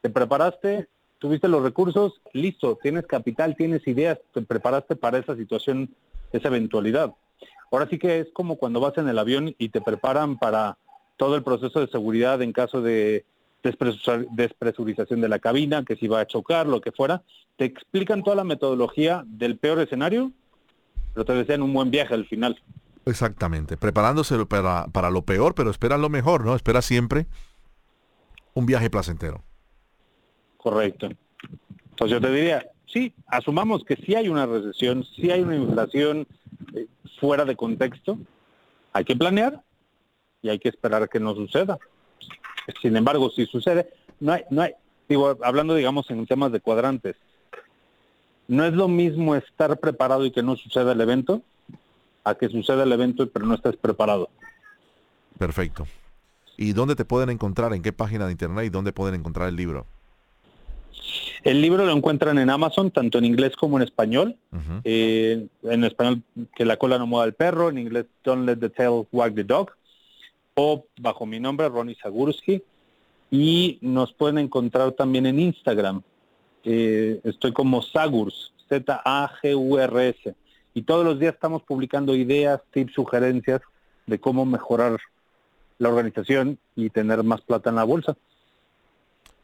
te 0.01 0.10
preparaste, 0.10 0.89
tuviste 1.19 1.47
los 1.47 1.63
recursos, 1.63 2.19
listo, 2.34 2.78
tienes 2.82 3.06
capital, 3.06 3.56
tienes 3.56 3.88
ideas, 3.88 4.19
te 4.34 4.41
preparaste 4.41 4.95
para 4.95 5.17
esa 5.17 5.36
situación, 5.36 5.95
esa 6.32 6.49
eventualidad. 6.49 7.13
Ahora 7.71 7.88
sí 7.89 7.98
que 7.98 8.19
es 8.19 8.28
como 8.34 8.58
cuando 8.58 8.80
vas 8.80 8.98
en 8.98 9.08
el 9.08 9.19
avión 9.19 9.54
y 9.58 9.69
te 9.69 9.82
preparan 9.82 10.38
para 10.38 10.78
todo 11.17 11.36
el 11.36 11.43
proceso 11.43 11.80
de 11.80 11.88
seguridad 11.88 12.41
en 12.41 12.54
caso 12.54 12.82
de 12.82 13.26
despresurización 13.63 15.21
de 15.21 15.30
la 15.30 15.39
cabina, 15.39 15.84
que 15.84 15.95
si 15.95 16.08
va 16.08 16.21
a 16.21 16.28
chocar, 16.28 16.67
lo 16.67 16.82
que 16.82 16.91
fuera. 16.91 17.24
Te 17.58 17.65
explican 17.65 18.24
toda 18.24 18.36
la 18.36 18.43
metodología 18.43 19.24
del 19.26 19.58
peor 19.58 19.80
escenario, 19.80 20.32
pero 21.13 21.26
te 21.26 21.34
desean 21.34 21.63
un 21.63 21.74
buen 21.74 21.89
viaje 21.89 22.13
al 22.13 22.28
final. 22.28 22.62
Exactamente, 23.06 23.78
preparándose 23.78 24.45
para, 24.45 24.88
para 24.88 25.10
lo 25.10 25.24
peor, 25.24 25.56
pero 25.56 25.69
espera 25.69 25.98
lo 25.98 26.10
mejor, 26.10 26.45
¿no? 26.45 26.56
Espera 26.56 26.82
siempre 26.82 27.28
un 28.54 28.65
viaje 28.65 28.89
placentero. 28.89 29.43
Correcto. 30.58 31.10
Entonces 31.91 32.12
yo 32.12 32.21
te 32.21 32.32
diría, 32.32 32.65
sí, 32.88 33.13
asumamos 33.28 33.84
que 33.84 33.95
sí 33.95 34.15
hay 34.15 34.28
una 34.28 34.45
recesión, 34.45 35.04
sí 35.15 35.30
hay 35.32 35.41
una 35.41 35.56
inflación 35.56 36.28
fuera 37.19 37.45
de 37.45 37.56
contexto, 37.56 38.17
hay 38.93 39.04
que 39.04 39.15
planear 39.15 39.62
y 40.41 40.49
hay 40.49 40.60
que 40.60 40.69
esperar 40.69 41.10
que 41.10 41.19
no 41.19 41.34
suceda. 41.36 41.78
Sin 42.82 42.95
embargo, 42.95 43.30
si 43.30 43.45
sucede, 43.45 43.89
no 44.19 44.34
hay, 44.34 44.43
no 44.49 44.62
hay, 44.62 44.73
digo, 45.08 45.38
hablando 45.43 45.75
digamos 45.75 46.10
en 46.10 46.25
temas 46.25 46.51
de 46.51 46.60
cuadrantes, 46.60 47.15
no 48.47 48.65
es 48.65 48.73
lo 48.73 48.88
mismo 48.88 49.36
estar 49.36 49.80
preparado 49.80 50.25
y 50.25 50.32
que 50.32 50.43
no 50.43 50.56
suceda 50.56 50.91
el 50.91 51.01
evento, 51.01 51.41
a 52.23 52.36
que 52.36 52.49
suceda 52.49 52.84
el 52.84 52.91
evento 52.91 53.30
pero 53.30 53.45
no 53.45 53.56
estés 53.56 53.75
preparado. 53.75 54.30
Perfecto. 55.38 55.86
¿Y 56.58 56.73
dónde 56.73 56.95
te 56.95 57.06
pueden 57.06 57.30
encontrar? 57.30 57.73
¿En 57.73 57.82
qué 57.82 57.91
página 57.91 58.25
de 58.25 58.32
internet 58.32 58.65
y 58.65 58.69
dónde 58.69 58.93
pueden 58.93 59.15
encontrar 59.15 59.49
el 59.49 59.56
libro? 59.56 59.86
El 61.43 61.62
libro 61.62 61.86
lo 61.86 61.91
encuentran 61.91 62.38
en 62.39 62.49
Amazon, 62.49 62.89
tanto 62.89 63.17
en 63.19 63.25
inglés 63.25 63.55
como 63.55 63.77
en 63.77 63.84
español. 63.84 64.36
Uh 64.51 64.58
-huh. 64.58 64.81
eh, 64.84 65.47
en 65.63 65.84
español, 65.84 66.21
que 66.55 66.65
la 66.65 66.77
cola 66.77 66.97
no 66.97 67.05
mueva 67.08 67.25
el 67.25 67.34
perro. 67.34 67.69
En 67.69 67.77
inglés, 67.77 68.05
Don't 68.23 68.45
Let 68.47 68.58
the 68.58 68.69
Tail 68.69 69.05
Wag 69.12 69.36
the 69.36 69.43
Dog. 69.43 69.71
O 70.55 70.86
bajo 70.99 71.25
mi 71.25 71.39
nombre, 71.39 71.69
Ronnie 71.69 71.97
Zagurski. 72.01 72.63
Y 73.29 73.77
nos 73.81 74.13
pueden 74.13 74.38
encontrar 74.38 74.91
también 74.93 75.25
en 75.25 75.39
Instagram. 75.39 76.01
Eh, 76.63 77.19
estoy 77.23 77.51
como 77.51 77.84
Zagurs, 77.84 78.51
Z-A-G-U-R-S. 78.69 80.36
Y 80.73 80.81
todos 80.81 81.05
los 81.05 81.19
días 81.19 81.36
estamos 81.36 81.62
publicando 81.63 82.15
ideas, 82.15 82.60
tips, 82.71 82.93
sugerencias 82.93 83.62
de 84.08 84.19
cómo 84.19 84.45
mejorar 84.45 84.99
la 85.77 85.89
organización 85.89 86.58
y 86.75 86.89
tener 86.89 87.23
más 87.23 87.41
plata 87.41 87.69
en 87.69 87.75
la 87.75 87.84
bolsa. 87.84 88.17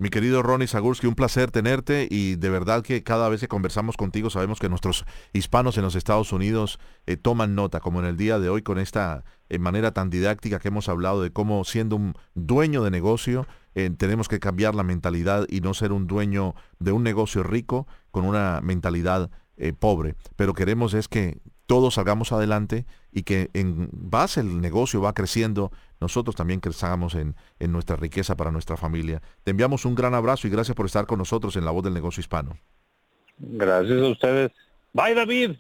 Mi 0.02 0.10
querido 0.10 0.42
Ronnie 0.42 0.68
Zagurski, 0.68 1.06
un 1.06 1.14
placer 1.14 1.52
tenerte 1.52 2.08
y 2.10 2.36
de 2.36 2.50
verdad 2.50 2.82
que 2.82 3.04
cada 3.04 3.30
vez 3.30 3.40
que 3.40 3.48
conversamos 3.48 3.98
contigo 3.98 4.32
sabemos 4.32 4.60
que 4.60 4.68
nuestros 4.68 5.06
hispanos 5.32 5.78
en 5.78 5.84
los 5.84 5.94
Estados 5.94 6.34
Unidos 6.34 6.80
eh, 7.06 7.18
toman 7.18 7.54
nota, 7.54 7.82
como 7.82 8.00
en 8.00 8.08
el 8.08 8.18
día 8.18 8.40
de 8.40 8.50
hoy 8.50 8.64
con 8.64 8.80
esta 8.80 9.24
eh, 9.50 9.60
manera 9.60 9.92
tan 9.92 10.10
didáctica 10.10 10.58
que 10.58 10.70
hemos 10.70 10.90
hablado 10.90 11.22
de 11.22 11.30
cómo 11.30 11.64
siendo 11.66 11.98
un 11.98 12.16
dueño 12.34 12.84
de 12.84 12.90
negocio 12.90 13.46
eh, 13.76 13.92
tenemos 13.96 14.28
que 14.28 14.40
cambiar 14.40 14.74
la 14.74 14.82
mentalidad 14.82 15.46
y 15.48 15.62
no 15.62 15.76
ser 15.76 15.92
un 15.92 16.08
dueño 16.08 16.56
de 16.80 16.94
un 16.94 17.04
negocio 17.04 17.44
rico 17.44 17.86
con 18.10 18.26
una 18.26 18.60
mentalidad 18.64 19.30
pobre. 19.78 20.16
Pero 20.36 20.56
queremos 20.56 20.96
es 20.96 21.08
que 21.08 21.38
todos 21.66 21.96
salgamos 21.96 22.32
adelante 22.32 22.86
y 23.12 23.24
que 23.24 23.50
en 23.54 23.90
base 23.92 24.42
el 24.42 24.62
negocio 24.62 25.02
va 25.02 25.14
creciendo, 25.14 25.72
nosotros 26.00 26.36
también 26.36 26.60
crezcamos 26.60 27.16
en, 27.16 27.36
en, 27.60 27.72
nuestra 27.72 27.96
riqueza 27.96 28.36
para 28.36 28.52
nuestra 28.52 28.78
familia. 28.78 29.22
Te 29.44 29.52
enviamos 29.52 29.86
un 29.86 29.96
gran 29.96 30.14
abrazo 30.14 30.48
y 30.48 30.50
gracias 30.50 30.76
por 30.76 30.86
estar 30.86 31.06
con 31.06 31.20
nosotros 31.20 31.56
en 31.56 31.66
La 31.66 31.72
Voz 31.72 31.84
del 31.84 31.94
Negocio 31.94 32.22
Hispano. 32.22 32.58
Gracias 33.38 34.02
a 34.02 34.08
ustedes. 34.08 34.52
Bye, 34.94 35.16
David. 35.16 35.52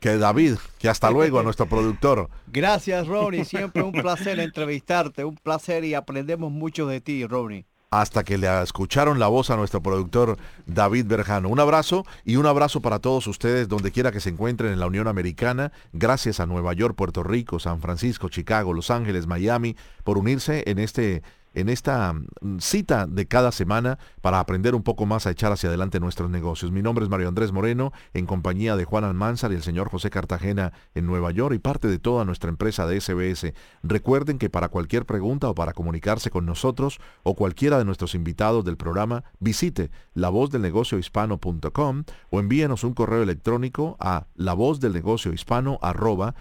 Que 0.00 0.18
David, 0.18 0.56
que 0.78 0.88
hasta 0.88 1.10
luego 1.10 1.40
a 1.40 1.42
nuestro 1.44 1.66
productor. 1.66 2.28
Gracias, 2.46 3.06
Ronnie. 3.06 3.44
Siempre 3.44 3.82
un 3.82 3.92
placer 3.92 4.38
entrevistarte, 4.38 5.24
un 5.24 5.36
placer 5.36 5.84
y 5.84 5.94
aprendemos 5.94 6.52
mucho 6.52 6.86
de 6.86 7.00
ti, 7.00 7.26
Ronnie 7.26 7.66
hasta 8.00 8.24
que 8.24 8.38
le 8.38 8.62
escucharon 8.62 9.18
la 9.18 9.28
voz 9.28 9.50
a 9.50 9.56
nuestro 9.56 9.82
productor 9.82 10.36
David 10.66 11.06
Berjano. 11.06 11.48
Un 11.48 11.60
abrazo 11.60 12.04
y 12.24 12.36
un 12.36 12.46
abrazo 12.46 12.80
para 12.80 12.98
todos 12.98 13.26
ustedes 13.26 13.68
donde 13.68 13.92
quiera 13.92 14.12
que 14.12 14.20
se 14.20 14.30
encuentren 14.30 14.72
en 14.72 14.80
la 14.80 14.86
Unión 14.86 15.08
Americana. 15.08 15.72
Gracias 15.92 16.40
a 16.40 16.46
Nueva 16.46 16.72
York, 16.72 16.94
Puerto 16.94 17.22
Rico, 17.22 17.58
San 17.58 17.80
Francisco, 17.80 18.28
Chicago, 18.28 18.72
Los 18.72 18.90
Ángeles, 18.90 19.26
Miami 19.26 19.76
por 20.04 20.18
unirse 20.18 20.64
en 20.66 20.78
este 20.78 21.22
en 21.56 21.70
esta 21.70 22.14
cita 22.58 23.06
de 23.06 23.26
cada 23.26 23.50
semana 23.50 23.98
para 24.20 24.40
aprender 24.40 24.74
un 24.74 24.82
poco 24.82 25.06
más 25.06 25.26
a 25.26 25.30
echar 25.30 25.52
hacia 25.52 25.70
adelante 25.70 25.98
nuestros 26.00 26.30
negocios. 26.30 26.70
Mi 26.70 26.82
nombre 26.82 27.04
es 27.04 27.10
Mario 27.10 27.28
Andrés 27.28 27.50
Moreno, 27.50 27.92
en 28.12 28.26
compañía 28.26 28.76
de 28.76 28.84
Juan 28.84 29.04
Almanzar 29.04 29.52
y 29.52 29.54
el 29.54 29.62
señor 29.62 29.88
José 29.88 30.10
Cartagena 30.10 30.74
en 30.94 31.06
Nueva 31.06 31.30
York 31.30 31.54
y 31.54 31.58
parte 31.58 31.88
de 31.88 31.98
toda 31.98 32.26
nuestra 32.26 32.50
empresa 32.50 32.86
de 32.86 33.00
SBS. 33.00 33.54
Recuerden 33.82 34.38
que 34.38 34.50
para 34.50 34.68
cualquier 34.68 35.06
pregunta 35.06 35.48
o 35.48 35.54
para 35.54 35.72
comunicarse 35.72 36.28
con 36.30 36.44
nosotros 36.44 37.00
o 37.22 37.34
cualquiera 37.34 37.78
de 37.78 37.86
nuestros 37.86 38.14
invitados 38.14 38.62
del 38.66 38.76
programa, 38.76 39.24
visite 39.40 39.90
lavozdelnegociohispano.com 40.12 42.04
o 42.30 42.40
envíenos 42.40 42.84
un 42.84 42.92
correo 42.92 43.22
electrónico 43.22 43.96
a 43.98 44.26
lavozdelnegociohispano 44.34 45.78
arroba 45.80 46.34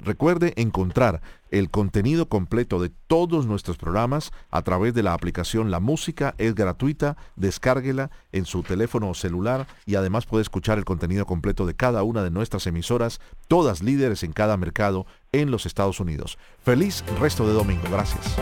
Recuerde 0.00 0.52
encontrar 0.56 1.20
el 1.50 1.68
contenido 1.70 2.28
completo 2.28 2.80
de 2.80 2.90
todos 3.06 3.46
nuestros 3.46 3.76
programas 3.76 4.30
a 4.50 4.62
través 4.62 4.94
de 4.94 5.02
la 5.02 5.14
aplicación 5.14 5.70
La 5.70 5.80
Música. 5.80 6.34
Es 6.38 6.54
gratuita, 6.54 7.16
descárguela 7.36 8.10
en 8.30 8.44
su 8.44 8.62
teléfono 8.62 9.12
celular 9.14 9.66
y 9.84 9.96
además 9.96 10.26
puede 10.26 10.42
escuchar 10.42 10.78
el 10.78 10.84
contenido 10.84 11.26
completo 11.26 11.66
de 11.66 11.74
cada 11.74 12.02
una 12.04 12.22
de 12.22 12.30
nuestras 12.30 12.66
emisoras, 12.66 13.20
todas 13.48 13.82
líderes 13.82 14.22
en 14.22 14.32
cada 14.32 14.56
mercado 14.56 15.06
en 15.32 15.50
los 15.50 15.66
Estados 15.66 15.98
Unidos. 15.98 16.38
Feliz 16.62 17.04
resto 17.20 17.46
de 17.46 17.54
domingo. 17.54 17.82
Gracias. 17.90 18.36